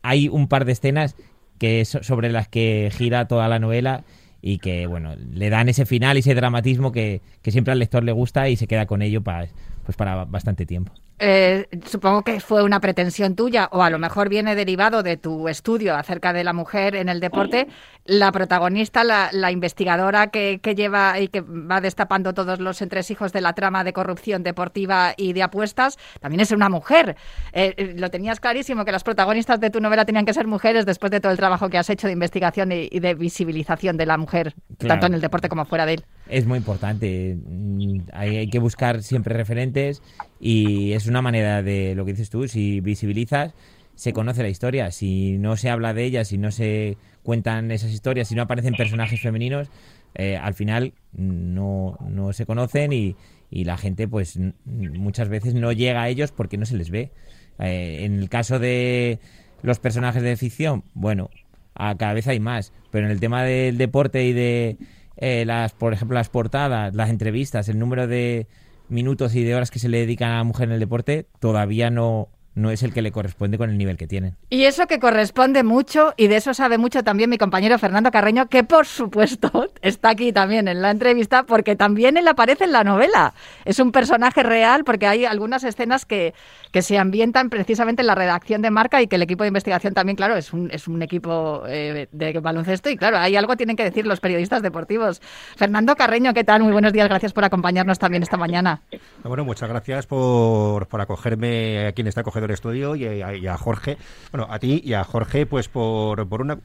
hay 0.00 0.28
un 0.28 0.48
par 0.48 0.64
de 0.64 0.72
escenas 0.72 1.16
que 1.58 1.84
sobre 1.84 2.32
las 2.32 2.48
que 2.48 2.90
gira 2.90 3.28
toda 3.28 3.46
la 3.46 3.58
novela 3.58 4.04
y 4.40 4.56
que, 4.56 4.86
bueno, 4.86 5.16
le 5.16 5.50
dan 5.50 5.68
ese 5.68 5.84
final 5.84 6.16
y 6.16 6.20
ese 6.20 6.34
dramatismo 6.34 6.92
que, 6.92 7.20
que 7.42 7.50
siempre 7.50 7.72
al 7.72 7.78
lector 7.78 8.04
le 8.04 8.12
gusta 8.12 8.48
y 8.48 8.56
se 8.56 8.66
queda 8.66 8.86
con 8.86 9.02
ello 9.02 9.20
para, 9.20 9.48
pues 9.84 9.98
para 9.98 10.24
bastante 10.24 10.64
tiempo. 10.64 10.94
Eh, 11.24 11.68
supongo 11.86 12.22
que 12.22 12.40
fue 12.40 12.64
una 12.64 12.80
pretensión 12.80 13.36
tuya 13.36 13.68
o 13.70 13.84
a 13.84 13.90
lo 13.90 14.00
mejor 14.00 14.28
viene 14.28 14.56
derivado 14.56 15.04
de 15.04 15.16
tu 15.16 15.46
estudio 15.46 15.94
acerca 15.94 16.32
de 16.32 16.42
la 16.42 16.52
mujer 16.52 16.96
en 16.96 17.08
el 17.08 17.20
deporte. 17.20 17.68
La 18.04 18.32
protagonista, 18.32 19.04
la, 19.04 19.52
investigadora 19.52 20.32
que, 20.32 20.58
lleva 20.74 21.20
y 21.20 21.28
que 21.28 21.40
va 21.40 21.80
destapando 21.80 22.34
todos 22.34 22.58
los 22.58 22.82
entresijos 22.82 23.32
de 23.32 23.40
la 23.40 23.52
trama 23.52 23.84
de 23.84 23.92
corrupción 23.92 24.42
deportiva 24.42 25.14
y 25.16 25.32
de 25.32 25.44
apuestas, 25.44 25.96
también 26.20 26.40
es 26.40 26.50
una 26.50 26.68
mujer. 26.68 27.14
Eh, 27.52 27.72
eh, 27.76 27.94
lo 27.96 28.10
tenías 28.10 28.40
clarísimo 28.40 28.84
que 28.84 28.90
las 28.90 29.04
protagonistas 29.04 29.60
de 29.60 29.70
tu 29.70 29.80
novela 29.80 30.04
tenían 30.04 30.24
que 30.24 30.34
ser 30.34 30.48
mujeres 30.48 30.86
después 30.86 31.12
de 31.12 31.20
todo 31.20 31.30
el 31.30 31.38
trabajo 31.38 31.70
que 31.70 31.78
has 31.78 31.88
hecho 31.88 32.08
de 32.08 32.14
investigación 32.14 32.72
y, 32.72 32.98
de 32.98 33.14
visibilización 33.14 33.96
de 33.96 34.06
la 34.06 34.16
mujer, 34.16 34.56
tanto 34.76 35.06
en 35.06 35.14
el 35.14 35.20
deporte 35.20 35.48
como 35.48 35.66
fuera 35.66 35.86
de 35.86 35.94
él. 35.94 36.04
Es 36.28 36.46
muy 36.46 36.58
importante. 36.58 37.36
Mm, 37.44 38.00
hay 38.12 38.48
que 38.48 38.58
buscar 38.58 39.02
siempre 39.02 39.34
referentes 39.34 40.02
y 40.40 40.92
es 40.92 41.06
una 41.06 41.22
manera 41.22 41.62
de 41.62 41.94
lo 41.94 42.04
que 42.04 42.12
dices 42.12 42.30
tú, 42.30 42.48
si 42.48 42.80
visibilizas, 42.80 43.54
se 43.94 44.12
conoce 44.12 44.42
la 44.42 44.48
historia. 44.48 44.90
Si 44.90 45.38
no 45.38 45.56
se 45.56 45.70
habla 45.70 45.94
de 45.94 46.04
ella, 46.04 46.24
si 46.24 46.38
no 46.38 46.50
se 46.50 46.96
cuentan 47.22 47.70
esas 47.70 47.92
historias, 47.92 48.28
si 48.28 48.34
no 48.34 48.42
aparecen 48.42 48.74
personajes 48.74 49.20
femeninos, 49.20 49.68
eh, 50.14 50.36
al 50.36 50.54
final 50.54 50.92
no, 51.12 51.98
no 52.08 52.32
se 52.32 52.46
conocen 52.46 52.92
y, 52.92 53.16
y, 53.50 53.64
la 53.64 53.78
gente 53.78 54.06
pues 54.08 54.38
muchas 54.66 55.28
veces 55.28 55.54
no 55.54 55.72
llega 55.72 56.02
a 56.02 56.08
ellos 56.08 56.32
porque 56.32 56.58
no 56.58 56.66
se 56.66 56.76
les 56.76 56.90
ve. 56.90 57.10
Eh, 57.58 58.04
en 58.04 58.18
el 58.18 58.28
caso 58.28 58.58
de 58.58 59.20
los 59.62 59.78
personajes 59.78 60.22
de 60.22 60.36
ficción, 60.36 60.84
bueno, 60.94 61.30
a 61.74 61.96
cada 61.96 62.12
vez 62.12 62.26
hay 62.28 62.40
más, 62.40 62.72
pero 62.90 63.06
en 63.06 63.12
el 63.12 63.20
tema 63.20 63.42
del 63.44 63.78
deporte 63.78 64.24
y 64.24 64.32
de 64.32 64.76
eh, 65.16 65.44
las, 65.44 65.72
por 65.72 65.92
ejemplo, 65.92 66.14
las 66.14 66.28
portadas, 66.28 66.94
las 66.94 67.10
entrevistas, 67.10 67.68
el 67.68 67.78
número 67.78 68.06
de 68.06 68.46
minutos 68.88 69.34
y 69.34 69.42
de 69.42 69.54
horas 69.54 69.70
que 69.70 69.78
se 69.78 69.88
le 69.88 69.98
dedican 69.98 70.30
a 70.30 70.36
la 70.36 70.44
mujer 70.44 70.68
en 70.68 70.74
el 70.74 70.80
deporte 70.80 71.26
todavía 71.40 71.90
no, 71.90 72.28
no 72.54 72.70
es 72.70 72.82
el 72.82 72.92
que 72.92 73.02
le 73.02 73.12
corresponde 73.12 73.58
con 73.58 73.70
el 73.70 73.78
nivel 73.78 73.96
que 73.96 74.06
tienen. 74.06 74.36
Y 74.50 74.64
eso 74.64 74.86
que 74.86 74.98
corresponde 74.98 75.62
mucho, 75.62 76.14
y 76.16 76.28
de 76.28 76.36
eso 76.36 76.54
sabe 76.54 76.78
mucho 76.78 77.02
también 77.02 77.30
mi 77.30 77.38
compañero 77.38 77.78
Fernando 77.78 78.10
Carreño, 78.10 78.48
que 78.48 78.64
por 78.64 78.86
supuesto 78.86 79.70
está 79.82 80.10
aquí 80.10 80.32
también 80.32 80.68
en 80.68 80.82
la 80.82 80.90
entrevista, 80.90 81.44
porque 81.44 81.76
también 81.76 82.16
él 82.16 82.28
aparece 82.28 82.64
en 82.64 82.72
la 82.72 82.84
novela. 82.84 83.34
Es 83.64 83.78
un 83.78 83.92
personaje 83.92 84.42
real, 84.42 84.84
porque 84.84 85.06
hay 85.06 85.24
algunas 85.24 85.64
escenas 85.64 86.04
que, 86.04 86.34
que 86.70 86.82
se 86.82 86.98
ambientan 86.98 87.48
precisamente 87.50 88.02
en 88.02 88.06
la 88.06 88.14
redacción 88.14 88.62
de 88.62 88.70
marca 88.70 89.00
y 89.00 89.06
que 89.06 89.16
el 89.16 89.22
equipo 89.22 89.44
de 89.44 89.48
investigación 89.48 89.94
también, 89.94 90.16
claro, 90.16 90.36
es 90.36 90.52
un, 90.52 90.70
es 90.70 90.88
un 90.88 91.02
equipo 91.02 91.62
eh, 91.66 92.08
de 92.12 92.40
baloncesto, 92.40 92.90
y 92.90 92.96
claro, 92.96 93.18
hay 93.18 93.36
algo 93.36 93.56
tienen 93.56 93.76
que 93.76 93.84
decir 93.84 94.06
los 94.06 94.20
periodistas 94.20 94.62
deportivos. 94.62 95.20
Fernando 95.56 95.94
Carreño, 95.96 96.34
¿qué 96.34 96.44
tal? 96.44 96.62
Muy 96.62 96.72
buenos 96.72 96.92
días, 96.92 97.08
gracias 97.08 97.32
por 97.32 97.44
acompañarnos 97.44 97.98
también 97.98 98.22
esta 98.22 98.36
mañana. 98.36 98.82
Bueno, 99.22 99.44
muchas 99.44 99.68
gracias 99.68 100.06
por, 100.06 100.86
por 100.88 101.00
acogerme 101.00 101.86
aquí 101.86 102.02
en 102.02 102.08
esta 102.08 102.22
acogedor 102.42 102.50
estudio 102.50 102.96
y 102.96 103.46
a, 103.46 103.56
Jorge, 103.56 103.98
bueno, 104.30 104.46
a 104.50 104.58
ti 104.58 104.82
y 104.84 104.94
a 104.94 105.04
Jorge, 105.04 105.46
pues 105.46 105.68
por, 105.68 106.26
por, 106.28 106.40
una, 106.40 106.58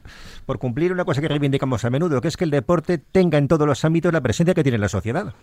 por 0.46 0.58
cumplir 0.58 0.92
una 0.92 1.04
cosa 1.04 1.20
que 1.20 1.28
reivindicamos 1.28 1.84
a 1.84 1.90
menudo, 1.90 2.20
que 2.20 2.28
es 2.28 2.36
que 2.36 2.44
el 2.44 2.50
deporte 2.50 2.98
tenga 2.98 3.38
en 3.38 3.48
todos 3.48 3.66
los 3.66 3.84
ámbitos 3.84 4.12
la 4.12 4.20
presencia 4.20 4.54
que 4.54 4.62
tiene 4.62 4.76
en 4.76 4.82
la 4.82 4.88
sociedad. 4.88 5.34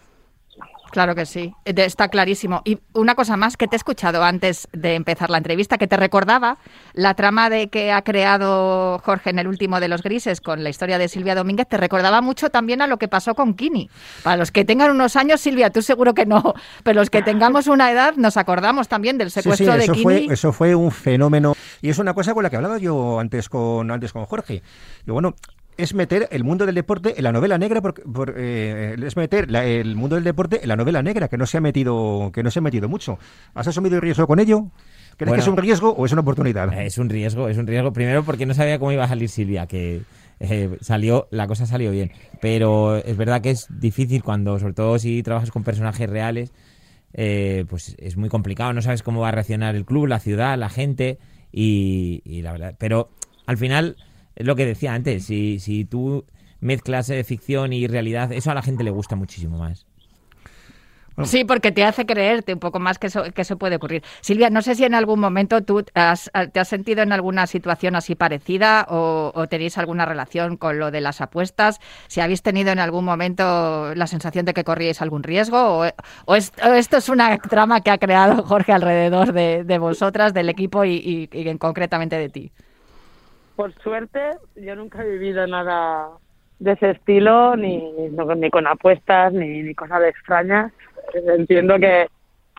Claro 0.91 1.15
que 1.15 1.26
sí, 1.26 1.54
está 1.65 2.08
clarísimo. 2.08 2.62
Y 2.63 2.80
una 2.93 3.15
cosa 3.15 3.38
más 3.38 3.58
que 3.58 3.67
te 3.67 3.76
he 3.76 3.78
escuchado 3.78 4.24
antes 4.24 4.67
de 4.71 4.95
empezar 4.95 5.30
la 5.30 5.38
entrevista, 5.38 5.78
que 5.78 5.88
te 5.88 5.98
recordaba 5.98 6.58
la 6.93 7.13
trama 7.15 7.50
de 7.50 7.67
que 7.67 7.91
ha 7.91 8.02
creado 8.04 9.00
Jorge 9.00 9.32
en 9.32 9.39
el 9.39 9.48
último 9.48 9.80
de 9.80 9.88
los 9.88 10.02
grises 10.04 10.41
con 10.41 10.63
la 10.63 10.69
historia 10.69 10.98
de 10.98 11.08
Silvia 11.08 11.36
Domínguez, 11.36 11.67
te 11.67 11.78
recordaba 11.78 12.21
mucho 12.21 12.50
también 12.50 12.82
a 12.82 12.88
lo 12.88 12.98
que 12.98 13.08
pasó 13.08 13.36
con 13.36 13.56
Kini. 13.56 13.89
Para 14.24 14.38
los 14.38 14.52
que 14.52 14.63
tengan 14.63 14.91
unos 14.91 15.15
años, 15.15 15.41
Silvia, 15.41 15.69
tú 15.69 15.82
seguro 15.82 16.13
que 16.13 16.26
no, 16.26 16.54
pero 16.84 17.00
los 17.00 17.10
que 17.10 17.21
tengamos 17.21 17.67
una 17.67 17.91
edad 17.91 18.15
nos 18.15 18.38
acordamos 18.38 18.88
también 18.88 19.17
del 19.17 19.32
secuestro 19.32 19.74
de 19.74 19.88
Kini. 19.88 20.04
Fue, 20.04 20.26
eso 20.30 20.54
fue 20.54 20.76
un 20.76 20.91
fenómeno 20.91 21.56
y 21.82 21.89
es 21.89 22.00
una 22.00 22.13
cosa 22.13 22.34
con 22.34 22.43
la 22.43 22.50
que 22.50 22.56
hablaba 22.56 22.78
yo 22.78 23.19
antes 23.19 23.50
con 23.50 23.91
antes 23.91 24.13
con 24.13 24.26
Jorge. 24.26 24.63
Y 25.06 25.12
bueno, 25.12 25.36
es 25.77 25.93
meter 25.93 26.27
el 26.31 26.43
mundo 26.43 26.65
del 26.65 26.75
deporte 26.75 27.15
en 27.17 27.23
la 27.23 27.31
novela 27.31 27.57
negra 27.57 27.81
por, 27.81 28.33
eh, 28.38 28.95
es 29.03 29.17
meter 29.17 29.53
el 29.55 29.95
mundo 29.95 30.15
del 30.15 30.23
deporte 30.23 30.61
en 30.61 30.69
la 30.69 30.75
novela 30.75 31.01
negra 31.01 31.27
que 31.27 31.38
no 31.38 31.45
se 31.45 31.57
ha 31.57 31.61
metido 31.61 32.31
que 32.33 32.43
no 32.43 32.51
se 32.51 32.59
ha 32.59 32.61
metido 32.61 32.88
mucho 32.88 33.19
has 33.53 33.67
asumido 33.67 33.95
el 33.95 34.01
riesgo 34.01 34.27
con 34.27 34.39
ello 34.39 34.71
¿Crees 35.17 35.33
que 35.33 35.39
es 35.39 35.47
un 35.47 35.57
riesgo 35.57 35.91
o 35.91 36.05
es 36.05 36.11
una 36.11 36.21
oportunidad? 36.21 36.73
Es 36.81 36.97
un 36.97 37.09
riesgo, 37.09 37.47
es 37.47 37.57
un 37.57 37.67
riesgo. 37.67 37.93
Primero 37.93 38.23
porque 38.23 38.45
no 38.45 38.53
sabía 38.53 38.79
cómo 38.79 38.91
iba 38.91 39.05
a 39.05 39.07
salir 39.07 39.29
Silvia, 39.29 39.65
que 39.65 40.01
eh, 40.39 40.77
salió, 40.81 41.27
la 41.31 41.47
cosa 41.47 41.65
salió 41.65 41.91
bien. 41.91 42.11
Pero 42.41 42.97
es 42.97 43.15
verdad 43.15 43.41
que 43.41 43.51
es 43.51 43.67
difícil 43.69 44.23
cuando, 44.23 44.59
sobre 44.59 44.73
todo 44.73 44.99
si 44.99 45.23
trabajas 45.23 45.51
con 45.51 45.63
personajes 45.63 46.09
reales, 46.09 46.53
eh, 47.13 47.65
pues 47.69 47.95
es 47.97 48.17
muy 48.17 48.29
complicado. 48.29 48.73
No 48.73 48.81
sabes 48.81 49.03
cómo 49.03 49.21
va 49.21 49.29
a 49.29 49.31
reaccionar 49.31 49.75
el 49.75 49.85
club, 49.85 50.07
la 50.07 50.19
ciudad, 50.19 50.57
la 50.57 50.69
gente 50.69 51.17
y, 51.51 52.21
y 52.25 52.41
la 52.41 52.51
verdad. 52.51 52.75
Pero 52.77 53.09
al 53.45 53.57
final 53.57 53.95
es 54.36 54.45
lo 54.45 54.56
que 54.56 54.65
decía 54.65 54.93
antes, 54.93 55.26
si, 55.26 55.60
si 55.60 55.86
tú 55.86 56.26
mezclas 56.60 57.10
eh, 57.10 57.24
ficción 57.24 57.74
y 57.74 57.88
realidad, 57.88 58.32
eso 58.32 58.52
a 58.52 58.54
la 58.54 58.62
gente 58.62 58.84
le 58.84 58.91
gusta 58.91 59.15
muchísimo 59.15 59.58
más. 59.58 59.86
Sí, 61.24 61.45
porque 61.45 61.71
te 61.71 61.86
hace 61.86 62.06
creerte 62.06 62.54
un 62.54 62.60
poco 62.60 62.80
más 62.80 63.00
que 63.00 63.08
eso, 63.08 63.24
que 63.34 63.43
eso 63.43 63.58
puede 63.58 63.78
ocurrir. 63.78 64.04
Silvia, 64.19 64.50
no 64.50 64.62
sé 64.62 64.76
si 64.76 64.84
en 64.84 64.93
algún 64.93 65.21
momento 65.21 65.62
tú 65.63 65.84
te 65.84 66.02
has 66.02 66.30
sentido 66.65 67.04
en 67.04 67.13
alguna 67.13 67.48
situación 67.48 67.95
así 67.95 68.15
parecida 68.15 68.86
o, 68.89 69.48
tenéis 69.50 69.78
alguna 69.78 70.06
relación 70.06 70.58
con 70.58 70.78
lo 70.78 70.91
de 70.91 71.00
las 71.00 71.21
apuestas. 71.21 71.80
Si 72.08 72.19
habéis 72.19 72.41
tenido 72.41 72.71
en 72.71 72.80
algún 72.80 73.06
momento 73.06 73.95
la 73.95 74.08
sensación 74.08 74.43
de 74.45 74.54
que 74.54 74.65
corríais 74.65 75.02
algún 75.02 75.24
riesgo 75.24 75.86
o, 76.28 76.36
esto 76.36 76.98
es 76.98 77.08
una 77.08 77.38
trama 77.38 77.80
que 77.80 77.91
ha 77.91 77.98
creado 77.98 78.43
Jorge 78.43 78.74
alrededor 78.74 79.32
de, 79.32 79.78
vosotras, 79.78 80.34
del 80.34 80.50
equipo 80.50 80.84
y, 80.84 81.30
y 81.32 81.58
concretamente 81.58 82.17
de 82.17 82.28
ti. 82.28 82.52
Por 83.56 83.74
suerte, 83.82 84.32
yo 84.56 84.76
nunca 84.76 85.04
he 85.04 85.10
vivido 85.10 85.48
nada 85.48 86.10
de 86.60 86.74
ese 86.74 86.91
estilo, 86.91 87.56
ni, 87.56 87.91
ni 88.10 88.50
con 88.50 88.68
apuestas, 88.68 89.32
ni, 89.34 89.63
ni 89.63 89.74
cosas 89.76 90.04
extrañas. 90.04 90.72
Entiendo 91.13 91.78
que, 91.80 92.08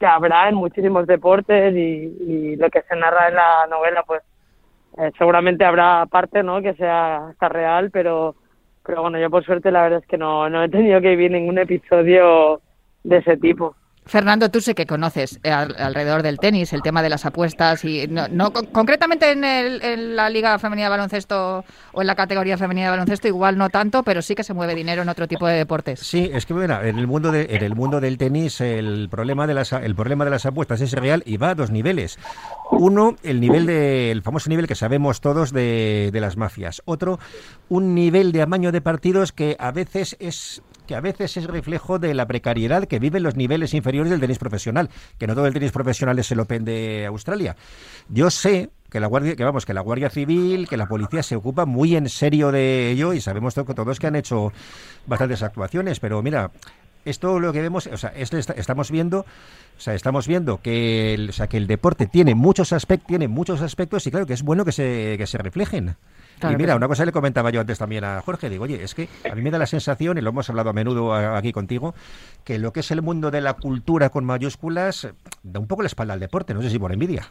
habrá 0.01 0.49
en 0.49 0.55
muchísimos 0.55 1.07
deportes 1.07 1.75
y, 1.75 2.57
lo 2.57 2.71
que 2.71 2.83
se 2.83 2.97
narra 2.97 3.29
en 3.29 3.35
la 3.35 3.67
novela, 3.69 4.03
pues 4.05 4.23
eh, 4.99 5.13
seguramente 5.19 5.65
habrá 5.65 6.07
parte 6.07 6.43
¿no? 6.43 6.63
que 6.63 6.75
sea 6.75 7.29
hasta 7.29 7.49
real, 7.49 7.91
pero, 7.91 8.35
pero 8.85 9.03
bueno, 9.03 9.19
yo 9.19 9.31
por 9.31 9.45
suerte 9.45 9.71
la 9.71 9.83
verdad 9.83 10.01
es 10.03 10.07
que 10.07 10.17
no, 10.17 10.49
no 10.49 10.63
he 10.63 10.69
tenido 10.69 11.01
que 11.01 11.11
vivir 11.11 11.31
ningún 11.31 11.59
episodio 11.59 12.61
de 13.05 13.19
ese 13.19 13.37
tipo. 13.37 13.75
Fernando, 14.07 14.49
tú 14.51 14.61
sé 14.61 14.77
que 14.77 14.87
conoces 14.87 15.41
eh, 15.43 15.51
alrededor 15.51 16.23
del 16.23 16.39
tenis 16.39 16.73
el 16.73 16.81
tema 16.81 17.03
de 17.03 17.09
las 17.09 17.27
apuestas 17.27 17.85
y 17.85 18.07
no, 18.07 18.53
concretamente 18.53 19.33
en, 19.33 20.15
la 20.15 20.31
Liga 20.31 20.59
Femenina 20.61 20.87
de 20.87 20.91
Baloncesto 20.91 21.65
o 21.93 22.01
en 22.01 22.07
la 22.07 22.15
categoría 22.15 22.57
femenina 22.57 22.87
de 22.87 22.91
baloncesto 22.91 23.27
igual 23.27 23.59
no 23.59 23.69
tanto, 23.69 24.05
pero 24.05 24.23
sí 24.23 24.37
que 24.37 24.45
se 24.45 24.55
mueve 24.55 24.77
dinero 24.77 25.03
en 25.03 25.09
otro 25.09 25.27
tipo 25.27 25.47
de 25.47 25.55
deportes. 25.55 26.01
Sí, 26.01 26.31
es 26.33 26.47
que 26.47 26.55
mira, 26.55 26.87
en 26.87 26.99
el 26.99 27.09
mundo 27.09 27.33
de, 27.33 27.49
en 27.51 27.65
el 27.65 27.75
mundo 27.75 28.01
del 28.01 28.17
tenis 28.17 28.61
el 28.61 29.09
problema 29.11 29.47
de 29.47 29.55
las 29.55 29.73
el 29.73 29.97
problema 29.97 30.25
de 30.25 30.31
las 30.31 30.47
apuestas 30.47 30.81
es 30.81 30.93
real 30.93 31.25
y 31.27 31.37
va 31.37 31.51
a 31.51 31.55
dos 31.57 31.73
niveles. 31.73 32.19
Uno, 32.71 33.17
el 33.25 33.41
nivel 33.41 33.67
de, 33.67 34.13
el 34.13 34.23
famoso 34.23 34.49
nivel 34.51 34.69
que 34.69 34.77
sabemos 34.77 35.21
todos 35.21 35.53
de, 35.53 36.11
de 36.13 36.21
las 36.21 36.37
mafias. 36.37 36.81
Otro, 36.85 37.19
un 37.69 37.95
nivel 37.95 38.31
de 38.31 38.43
amaño 38.43 38.71
de 38.71 38.81
partidos 38.81 39.33
que 39.33 39.57
a 39.59 39.73
veces 39.73 40.17
es 40.21 40.63
que 40.87 40.95
a 40.95 41.01
veces 41.01 41.37
es 41.37 41.45
reflejo 41.45 41.99
de 41.99 42.15
la 42.15 42.27
precariedad 42.27 42.85
que 42.85 42.99
viven 42.99 43.23
los 43.23 43.37
niveles 43.37 43.75
inferiores 43.75 44.11
del 44.11 44.21
tenis 44.21 44.39
profesional, 44.39 44.91
que 45.19 45.27
no 45.27 45.35
todo 45.35 45.47
el 45.47 45.55
tenis 45.55 45.73
profesional 45.73 46.19
es 46.19 46.31
el 46.31 46.41
Open 46.41 46.65
de 46.65 47.07
Australia. 47.07 47.57
Yo 48.09 48.31
sé 48.31 48.71
que 48.91 49.01
la 49.01 49.09
guardia 49.09 49.35
que 49.35 49.45
vamos 49.45 49.67
que 49.67 49.75
la 49.75 49.81
guardia 49.81 50.11
civil 50.11 50.69
que 50.69 50.77
la 50.77 50.87
policía 50.87 51.23
se 51.25 51.35
ocupa 51.35 51.67
muy 51.67 51.97
en 51.97 52.09
serio 52.09 52.53
de 52.53 52.93
ello 52.93 53.13
y 53.13 53.21
sabemos 53.21 53.53
todos 53.53 53.99
que 53.99 54.07
han 54.07 54.15
hecho 54.15 54.53
bastantes 55.09 55.43
actuaciones 55.43 55.99
pero 55.99 56.23
mira 56.23 56.53
esto 57.07 57.39
lo 57.39 57.53
que 57.53 57.63
vemos, 57.63 57.87
o 57.87 57.97
sea, 57.97 58.13
estamos 58.17 58.91
viendo, 58.91 59.21
o 59.21 59.81
sea, 59.81 59.95
estamos 59.95 60.27
viendo 60.27 60.61
que 60.61 61.15
el, 61.15 61.33
que 61.49 61.57
el 61.57 61.69
deporte 61.69 62.07
tiene 62.07 62.35
muchos 62.35 62.73
aspectos, 62.73 63.07
tiene 63.07 63.29
muchos 63.29 63.63
aspectos 63.63 64.07
y 64.09 64.11
claro 64.11 64.27
que 64.27 64.33
es 64.33 64.43
bueno 64.43 64.65
que 64.65 64.73
se, 64.73 65.15
que 65.17 65.27
se 65.29 65.39
reflejen 65.39 65.95
y 66.43 66.57
mira, 66.57 66.77
una 66.77 66.89
cosa 66.89 67.05
le 67.05 67.13
comentaba 67.13 67.51
yo 67.51 67.61
antes 67.61 67.79
también 67.79 68.05
a 68.05 68.21
Jorge, 68.21 68.51
digo, 68.51 68.65
oye, 68.65 68.83
es 68.83 68.95
que 68.95 69.09
a 69.31 69.35
mí 69.35 69.43
me 69.43 69.51
da 69.51 69.59
la 69.59 69.67
sensación, 69.67 70.19
y 70.19 70.21
lo 70.21 70.31
hemos 70.31 70.49
hablado 70.51 70.71
a 70.71 70.73
menudo 70.73 71.15
aquí 71.15 71.53
contigo, 71.53 71.95
que 72.45 72.59
lo 72.59 72.73
que 72.73 72.81
es 72.81 72.91
el 72.91 73.03
mundo 73.03 73.31
de 73.31 73.41
la 73.41 73.55
cultura 73.55 74.11
con 74.11 74.25
mayúsculas 74.25 75.09
da 75.43 75.61
un 75.61 75.67
poco 75.67 75.83
la 75.83 75.87
espalda 75.87 76.15
al 76.15 76.21
deporte, 76.21 76.55
no 76.55 76.63
sé 76.63 76.71
si 76.71 76.79
por 76.79 76.93
envidia. 76.93 77.31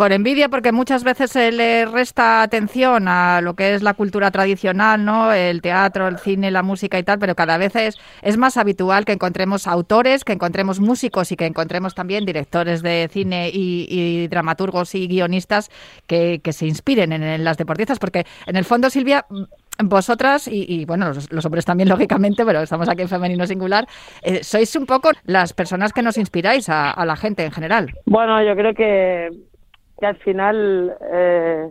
Por 0.00 0.12
envidia, 0.12 0.48
porque 0.48 0.72
muchas 0.72 1.04
veces 1.04 1.30
se 1.30 1.52
le 1.52 1.84
resta 1.84 2.40
atención 2.40 3.06
a 3.06 3.42
lo 3.42 3.52
que 3.52 3.74
es 3.74 3.82
la 3.82 3.92
cultura 3.92 4.30
tradicional, 4.30 5.04
¿no? 5.04 5.30
El 5.30 5.60
teatro, 5.60 6.08
el 6.08 6.16
cine, 6.16 6.50
la 6.50 6.62
música 6.62 6.98
y 6.98 7.02
tal, 7.02 7.18
pero 7.18 7.34
cada 7.34 7.58
vez 7.58 7.76
es, 7.76 7.98
más 8.38 8.56
habitual 8.56 9.04
que 9.04 9.12
encontremos 9.12 9.66
autores, 9.66 10.24
que 10.24 10.32
encontremos 10.32 10.80
músicos 10.80 11.32
y 11.32 11.36
que 11.36 11.44
encontremos 11.44 11.94
también 11.94 12.24
directores 12.24 12.80
de 12.80 13.10
cine 13.12 13.50
y, 13.52 14.26
dramaturgos 14.28 14.94
y 14.94 15.06
guionistas 15.06 15.70
que, 16.06 16.40
se 16.50 16.66
inspiren 16.66 17.12
en, 17.12 17.44
las 17.44 17.58
deportistas, 17.58 17.98
porque 17.98 18.24
en 18.46 18.56
el 18.56 18.64
fondo, 18.64 18.88
Silvia, 18.88 19.26
vosotras 19.84 20.48
y, 20.50 20.86
bueno, 20.86 21.12
los, 21.30 21.44
hombres 21.44 21.66
también 21.66 21.88
lógicamente, 21.90 22.46
pero 22.46 22.62
estamos 22.62 22.88
aquí 22.88 23.02
en 23.02 23.08
femenino 23.10 23.46
singular, 23.46 23.86
eh, 24.22 24.42
sois 24.44 24.74
un 24.76 24.86
poco 24.86 25.10
las 25.24 25.52
personas 25.52 25.92
que 25.92 26.00
nos 26.00 26.16
inspiráis 26.16 26.70
a, 26.70 27.04
la 27.04 27.16
gente 27.16 27.44
en 27.44 27.52
general. 27.52 27.92
Bueno, 28.06 28.42
yo 28.42 28.56
creo 28.56 28.72
que 28.72 29.28
que 30.00 30.06
al 30.06 30.16
final 30.16 30.96
eh, 31.12 31.70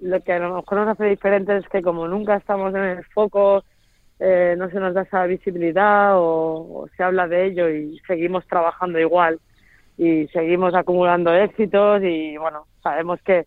lo 0.00 0.20
que 0.22 0.32
a 0.32 0.38
lo 0.38 0.56
mejor 0.56 0.78
nos 0.78 0.88
hace 0.88 1.04
diferentes 1.04 1.64
es 1.64 1.68
que 1.68 1.82
como 1.82 2.08
nunca 2.08 2.36
estamos 2.36 2.74
en 2.74 2.82
el 2.82 3.04
foco, 3.06 3.62
eh, 4.18 4.54
no 4.56 4.70
se 4.70 4.80
nos 4.80 4.94
da 4.94 5.02
esa 5.02 5.26
visibilidad 5.26 6.12
o, 6.14 6.88
se 6.96 7.02
habla 7.02 7.28
de 7.28 7.46
ello 7.46 7.68
y 7.68 7.98
seguimos 8.06 8.46
trabajando 8.46 8.98
igual 8.98 9.38
y 9.98 10.26
seguimos 10.28 10.74
acumulando 10.74 11.34
éxitos 11.34 12.02
y 12.02 12.36
bueno, 12.38 12.66
sabemos 12.82 13.20
que, 13.22 13.46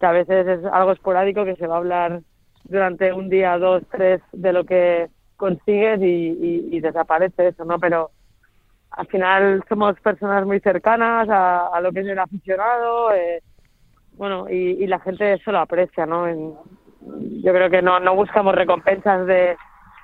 a 0.00 0.12
veces 0.12 0.46
es 0.46 0.64
algo 0.66 0.92
esporádico 0.92 1.44
que 1.44 1.56
se 1.56 1.66
va 1.66 1.74
a 1.74 1.78
hablar 1.78 2.20
durante 2.64 3.12
un 3.12 3.28
día, 3.28 3.58
dos, 3.58 3.82
tres 3.90 4.20
de 4.32 4.52
lo 4.52 4.64
que 4.64 5.08
consigues 5.36 6.00
y, 6.00 6.78
desaparece 6.80 7.48
eso, 7.48 7.64
¿no? 7.64 7.80
Pero 7.80 8.12
al 8.92 9.06
final 9.08 9.64
somos 9.68 9.98
personas 10.00 10.46
muy 10.46 10.60
cercanas 10.60 11.28
a, 11.28 11.66
a 11.66 11.80
lo 11.80 11.90
que 11.90 12.00
es 12.00 12.06
el 12.06 12.18
aficionado, 12.18 13.12
eh, 13.12 13.42
bueno, 14.18 14.48
y, 14.50 14.86
la 14.86 14.98
gente 14.98 15.34
eso 15.34 15.52
lo 15.52 15.60
aprecia, 15.60 16.04
¿no? 16.04 16.26
yo 16.30 17.52
creo 17.52 17.70
que 17.70 17.80
no, 17.80 18.00
no 18.00 18.14
buscamos 18.16 18.54
recompensas 18.54 19.26
de, 19.26 19.56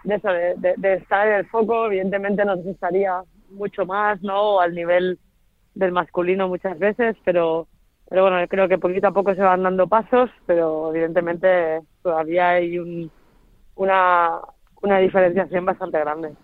de 0.04 0.14
eso, 0.14 0.28
de, 0.30 0.94
estar 0.94 1.26
en 1.26 1.34
el 1.34 1.46
foco, 1.46 1.86
evidentemente 1.86 2.44
nos 2.44 2.62
gustaría 2.62 3.22
mucho 3.50 3.84
más, 3.84 4.22
¿no? 4.22 4.60
Al 4.60 4.74
nivel 4.74 5.18
del 5.74 5.92
masculino 5.92 6.48
muchas 6.48 6.78
veces, 6.78 7.16
pero, 7.24 7.66
pero 8.08 8.22
bueno, 8.22 8.46
creo 8.48 8.68
que 8.68 8.78
poquito 8.78 9.08
a 9.08 9.12
poco 9.12 9.34
se 9.34 9.42
van 9.42 9.64
dando 9.64 9.88
pasos, 9.88 10.30
pero 10.46 10.90
evidentemente 10.94 11.80
todavía 12.02 12.50
hay 12.50 12.78
un, 12.78 13.10
una, 13.74 14.38
una 14.80 14.98
diferenciación 14.98 15.64
bastante 15.64 15.98
grande. 15.98 16.34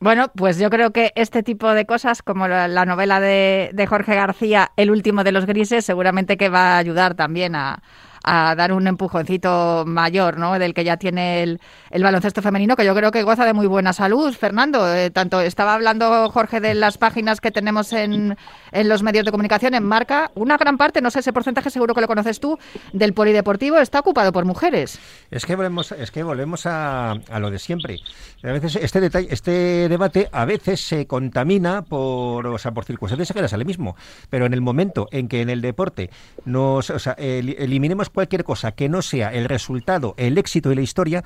Bueno, 0.00 0.30
pues 0.34 0.58
yo 0.58 0.70
creo 0.70 0.92
que 0.92 1.12
este 1.16 1.42
tipo 1.42 1.68
de 1.72 1.84
cosas, 1.84 2.22
como 2.22 2.46
la, 2.46 2.84
novela 2.84 3.18
de, 3.18 3.70
de, 3.72 3.86
Jorge 3.86 4.14
García, 4.14 4.70
El 4.76 4.92
último 4.92 5.24
de 5.24 5.32
los 5.32 5.44
grises, 5.44 5.84
seguramente 5.84 6.36
que 6.36 6.48
va 6.48 6.76
a 6.76 6.78
ayudar 6.78 7.14
también 7.14 7.56
a, 7.56 7.82
a 8.24 8.54
dar 8.54 8.72
un 8.72 8.86
empujoncito 8.86 9.84
mayor, 9.86 10.38
¿no? 10.38 10.58
Del 10.58 10.74
que 10.74 10.84
ya 10.84 10.96
tiene 10.96 11.42
el, 11.42 11.60
el 11.90 12.02
baloncesto 12.02 12.42
femenino, 12.42 12.76
que 12.76 12.84
yo 12.84 12.94
creo 12.94 13.10
que 13.10 13.22
goza 13.22 13.44
de 13.44 13.52
muy 13.52 13.66
buena 13.66 13.92
salud, 13.92 14.32
Fernando. 14.34 14.94
Eh, 14.94 15.10
tanto 15.10 15.40
estaba 15.40 15.74
hablando 15.74 16.30
Jorge 16.30 16.60
de 16.60 16.74
las 16.74 16.98
páginas 16.98 17.40
que 17.40 17.50
tenemos 17.50 17.92
en, 17.92 18.36
en 18.72 18.88
los 18.88 19.02
medios 19.02 19.24
de 19.24 19.30
comunicación, 19.30 19.74
en 19.74 19.84
marca. 19.84 20.30
Una 20.34 20.56
gran 20.56 20.76
parte, 20.76 21.00
no 21.00 21.10
sé 21.10 21.20
ese 21.20 21.32
porcentaje, 21.32 21.70
seguro 21.70 21.94
que 21.94 22.00
lo 22.00 22.06
conoces 22.06 22.40
tú, 22.40 22.58
del 22.92 23.12
polideportivo 23.12 23.78
está 23.78 24.00
ocupado 24.00 24.32
por 24.32 24.44
mujeres. 24.44 24.98
Es 25.30 25.46
que 25.46 25.56
volvemos, 25.56 25.92
es 25.92 26.10
que 26.10 26.22
volvemos 26.22 26.66
a, 26.66 27.12
a 27.12 27.38
lo 27.38 27.50
de 27.50 27.58
siempre. 27.58 27.98
A 28.42 28.52
veces 28.52 28.76
este 28.76 29.00
detalle, 29.00 29.28
este 29.30 29.88
debate 29.88 30.28
a 30.32 30.44
veces 30.44 30.80
se 30.80 31.06
contamina 31.06 31.82
por, 31.82 32.46
o 32.46 32.58
sea, 32.58 32.72
por 32.72 32.84
circunstancias 32.84 33.32
que 33.32 33.48
sale 33.48 33.64
mismo. 33.64 33.96
Pero 34.30 34.46
en 34.46 34.54
el 34.54 34.60
momento 34.60 35.08
en 35.10 35.28
que 35.28 35.42
en 35.42 35.50
el 35.50 35.60
deporte 35.60 36.10
nos, 36.44 36.92
eliminemos 37.16 38.10
cualquier 38.18 38.42
cosa 38.42 38.72
que 38.72 38.88
no 38.88 39.00
sea 39.00 39.28
el 39.28 39.44
resultado, 39.44 40.14
el 40.16 40.38
éxito 40.38 40.72
y 40.72 40.74
la 40.74 40.80
historia, 40.80 41.22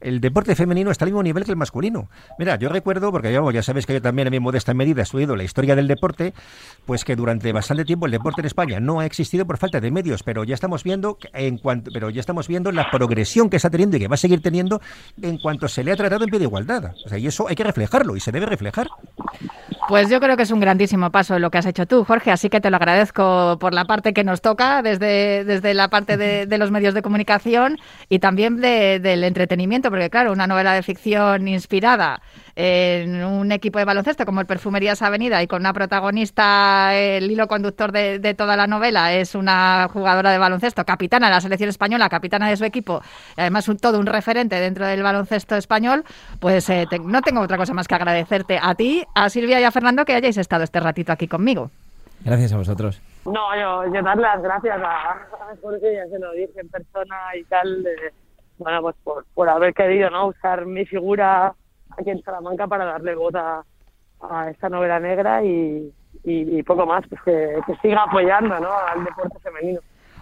el 0.00 0.20
deporte 0.20 0.56
femenino 0.56 0.90
está 0.90 1.04
al 1.04 1.12
mismo 1.12 1.22
nivel 1.22 1.44
que 1.44 1.52
el 1.52 1.56
masculino. 1.56 2.08
Mira, 2.40 2.56
yo 2.56 2.68
recuerdo, 2.70 3.12
porque 3.12 3.32
ya, 3.32 3.62
sabes 3.62 3.86
que 3.86 3.92
yo 3.92 4.02
también 4.02 4.26
en 4.26 4.32
mi 4.32 4.40
modesta 4.40 4.74
medida 4.74 4.98
he 4.98 5.04
estudiado 5.04 5.36
la 5.36 5.44
historia 5.44 5.76
del 5.76 5.86
deporte, 5.86 6.34
pues 6.86 7.04
que 7.04 7.14
durante 7.14 7.52
bastante 7.52 7.84
tiempo 7.84 8.06
el 8.06 8.10
deporte 8.12 8.40
en 8.40 8.46
España 8.48 8.80
no 8.80 8.98
ha 8.98 9.06
existido 9.06 9.46
por 9.46 9.58
falta 9.58 9.80
de 9.80 9.92
medios, 9.92 10.24
pero 10.24 10.42
ya 10.42 10.54
estamos 10.54 10.82
viendo 10.82 11.18
en 11.32 11.56
cuanto, 11.58 11.92
pero 11.94 12.10
ya 12.10 12.18
estamos 12.18 12.48
viendo 12.48 12.72
la 12.72 12.90
progresión 12.90 13.48
que 13.48 13.56
está 13.56 13.70
teniendo 13.70 13.96
y 13.96 14.00
que 14.00 14.08
va 14.08 14.14
a 14.14 14.16
seguir 14.16 14.42
teniendo 14.42 14.80
en 15.22 15.38
cuanto 15.38 15.68
se 15.68 15.84
le 15.84 15.92
ha 15.92 15.96
tratado 15.96 16.24
en 16.24 16.30
pie 16.30 16.40
de 16.40 16.46
igualdad. 16.46 16.96
O 17.06 17.08
sea, 17.08 17.16
y 17.16 17.28
eso 17.28 17.46
hay 17.46 17.54
que 17.54 17.62
reflejarlo 17.62 18.16
y 18.16 18.20
se 18.20 18.32
debe 18.32 18.46
reflejar. 18.46 18.88
Pues 19.86 20.08
yo 20.08 20.18
creo 20.18 20.36
que 20.38 20.44
es 20.44 20.50
un 20.50 20.60
grandísimo 20.60 21.10
paso 21.10 21.38
lo 21.38 21.50
que 21.50 21.58
has 21.58 21.66
hecho 21.66 21.86
tú, 21.86 22.04
Jorge, 22.04 22.30
así 22.30 22.48
que 22.48 22.60
te 22.62 22.70
lo 22.70 22.76
agradezco 22.76 23.58
por 23.60 23.74
la 23.74 23.84
parte 23.84 24.14
que 24.14 24.24
nos 24.24 24.40
toca, 24.40 24.80
desde, 24.80 25.44
desde 25.44 25.74
la 25.74 25.88
parte 25.88 26.16
de, 26.16 26.58
los 26.58 26.70
medios 26.70 26.94
de 26.94 27.02
comunicación 27.02 27.78
y 28.08 28.18
también 28.18 28.62
del 28.62 29.24
entretenimiento, 29.24 29.90
porque 29.90 30.08
claro, 30.08 30.32
una 30.32 30.46
novela 30.46 30.72
de 30.72 30.82
ficción 30.82 31.48
inspirada 31.48 32.22
en 32.56 33.24
un 33.24 33.50
equipo 33.50 33.78
de 33.78 33.84
baloncesto 33.84 34.24
como 34.24 34.40
el 34.40 34.46
Perfumerías 34.46 35.02
Avenida 35.02 35.42
y 35.42 35.46
con 35.46 35.62
una 35.62 35.72
protagonista, 35.72 36.94
el 36.94 37.30
hilo 37.30 37.48
conductor 37.48 37.90
de, 37.90 38.34
toda 38.34 38.56
la 38.56 38.66
novela 38.66 39.12
es 39.12 39.34
una 39.34 39.88
jugadora 39.92 40.30
de 40.30 40.38
baloncesto, 40.38 40.84
capitana 40.84 41.26
de 41.26 41.32
la 41.32 41.40
selección 41.40 41.68
española, 41.68 42.08
capitana 42.08 42.48
de 42.48 42.56
su 42.56 42.64
equipo, 42.64 43.02
y 43.36 43.40
además 43.40 43.68
un, 43.68 43.78
todo 43.78 43.98
un 43.98 44.06
referente 44.06 44.56
dentro 44.56 44.86
del 44.86 45.02
baloncesto 45.02 45.56
español, 45.56 46.04
pues 46.38 46.70
eh, 46.70 46.86
no 47.04 47.22
tengo 47.22 47.40
otra 47.40 47.56
cosa 47.56 47.74
más 47.74 47.88
que 47.88 47.94
agradecerte 47.96 48.58
a 48.62 48.74
ti, 48.74 49.04
a 49.14 49.28
Silvia 49.28 49.60
y 49.60 49.64
a 49.64 49.72
Fernando 49.72 50.04
que 50.04 50.14
hayáis 50.14 50.36
estado 50.36 50.62
este 50.62 50.78
ratito 50.80 51.12
aquí 51.12 51.26
conmigo. 51.26 51.70
Gracias 52.24 52.52
a 52.52 52.56
vosotros. 52.56 53.00
No, 53.26 53.54
yo, 53.56 53.92
yo 53.92 54.02
darle 54.02 54.22
las 54.22 54.42
gracias 54.42 54.78
a, 54.80 55.26
Jorge, 55.60 55.94
ya 55.94 56.06
se 56.06 56.18
lo 56.18 56.32
dije 56.32 56.60
en 56.60 56.68
persona 56.68 57.16
y 57.38 57.44
tal, 57.44 57.86
bueno, 58.58 58.82
pues 58.82 58.96
por, 59.02 59.24
por 59.34 59.48
haber 59.48 59.74
querido, 59.74 60.08
¿no? 60.10 60.28
Usar 60.28 60.66
mi 60.66 60.86
figura 60.86 61.54
aquí 61.98 62.10
en 62.10 62.22
Salamanca 62.22 62.66
para 62.66 62.84
darle 62.84 63.14
voz 63.14 63.34
a, 63.34 63.64
esta 64.50 64.68
novela 64.68 64.98
negra 65.00 65.42
y, 65.44 65.92
poco 66.66 66.86
más, 66.86 67.04
pues 67.08 67.20
que, 67.22 67.60
siga 67.82 68.04
apoyando 68.04 68.58
¿no? 68.58 68.70
al 68.72 69.04
deporte 69.04 69.38
femenino. 69.40 69.80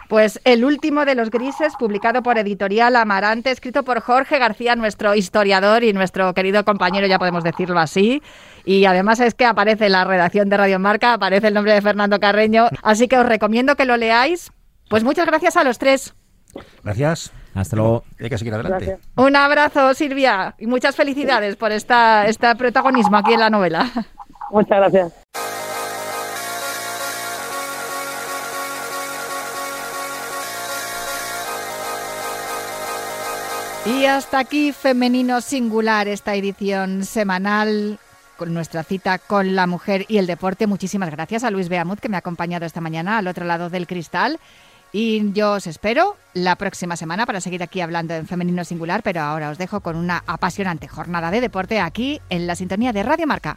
Pues 0.08 0.40
el 0.44 0.64
último 0.64 1.04
de 1.04 1.14
los 1.14 1.30
grises, 1.30 1.74
publicado 1.78 2.22
por 2.22 2.36
Editorial 2.36 2.96
Amarante, 2.96 3.50
escrito 3.50 3.82
por 3.82 4.00
Jorge 4.00 4.38
García, 4.38 4.76
nuestro 4.76 5.14
historiador 5.14 5.84
y 5.84 5.92
nuestro 5.94 6.34
querido 6.34 6.64
compañero, 6.64 7.06
ya 7.06 7.18
podemos 7.18 7.44
decirlo 7.44 7.78
así. 7.78 8.22
Y 8.64 8.84
además 8.84 9.20
es 9.20 9.34
que 9.34 9.46
aparece 9.46 9.86
en 9.86 9.92
la 9.92 10.04
redacción 10.04 10.50
de 10.50 10.56
Radio 10.58 10.78
Marca, 10.78 11.14
aparece 11.14 11.48
el 11.48 11.54
nombre 11.54 11.72
de 11.72 11.80
Fernando 11.80 12.20
Carreño. 12.20 12.68
Así 12.82 13.08
que 13.08 13.16
os 13.16 13.26
recomiendo 13.26 13.74
que 13.74 13.86
lo 13.86 13.96
leáis. 13.96 14.52
Pues 14.90 15.02
muchas 15.02 15.24
gracias 15.24 15.56
a 15.56 15.64
los 15.64 15.78
tres. 15.78 16.14
Gracias. 16.84 17.32
Hasta 17.54 17.76
luego. 17.76 18.04
Hay 18.20 18.30
que 18.30 18.38
seguir 18.38 18.54
adelante. 18.54 18.98
Un 19.16 19.36
abrazo, 19.36 19.94
Silvia, 19.94 20.54
y 20.58 20.66
muchas 20.66 20.96
felicidades 20.96 21.56
por 21.56 21.72
esta, 21.72 22.26
este 22.26 22.54
protagonismo 22.56 23.16
aquí 23.16 23.34
en 23.34 23.40
la 23.40 23.50
novela. 23.50 23.90
Muchas 24.50 24.78
gracias. 24.78 25.12
Y 33.84 34.04
hasta 34.04 34.38
aquí 34.38 34.72
Femenino 34.72 35.40
Singular, 35.40 36.06
esta 36.06 36.36
edición 36.36 37.04
semanal 37.04 37.98
con 38.36 38.54
nuestra 38.54 38.84
cita 38.84 39.18
con 39.18 39.56
la 39.56 39.66
mujer 39.66 40.04
y 40.06 40.18
el 40.18 40.28
deporte. 40.28 40.68
Muchísimas 40.68 41.10
gracias 41.10 41.42
a 41.42 41.50
Luis 41.50 41.68
Beamut 41.68 41.98
que 41.98 42.08
me 42.08 42.16
ha 42.16 42.20
acompañado 42.20 42.64
esta 42.64 42.80
mañana 42.80 43.18
al 43.18 43.26
otro 43.26 43.44
lado 43.44 43.70
del 43.70 43.88
cristal. 43.88 44.38
Y 44.92 45.32
yo 45.32 45.52
os 45.52 45.66
espero 45.66 46.16
la 46.34 46.56
próxima 46.56 46.96
semana 46.96 47.24
para 47.24 47.40
seguir 47.40 47.62
aquí 47.62 47.80
hablando 47.80 48.14
en 48.14 48.26
femenino 48.26 48.62
singular, 48.62 49.02
pero 49.02 49.22
ahora 49.22 49.48
os 49.48 49.56
dejo 49.56 49.80
con 49.80 49.96
una 49.96 50.22
apasionante 50.26 50.86
jornada 50.86 51.30
de 51.30 51.40
deporte 51.40 51.80
aquí 51.80 52.20
en 52.28 52.46
la 52.46 52.56
sintonía 52.56 52.92
de 52.92 53.02
Radio 53.02 53.26
Marca. 53.26 53.56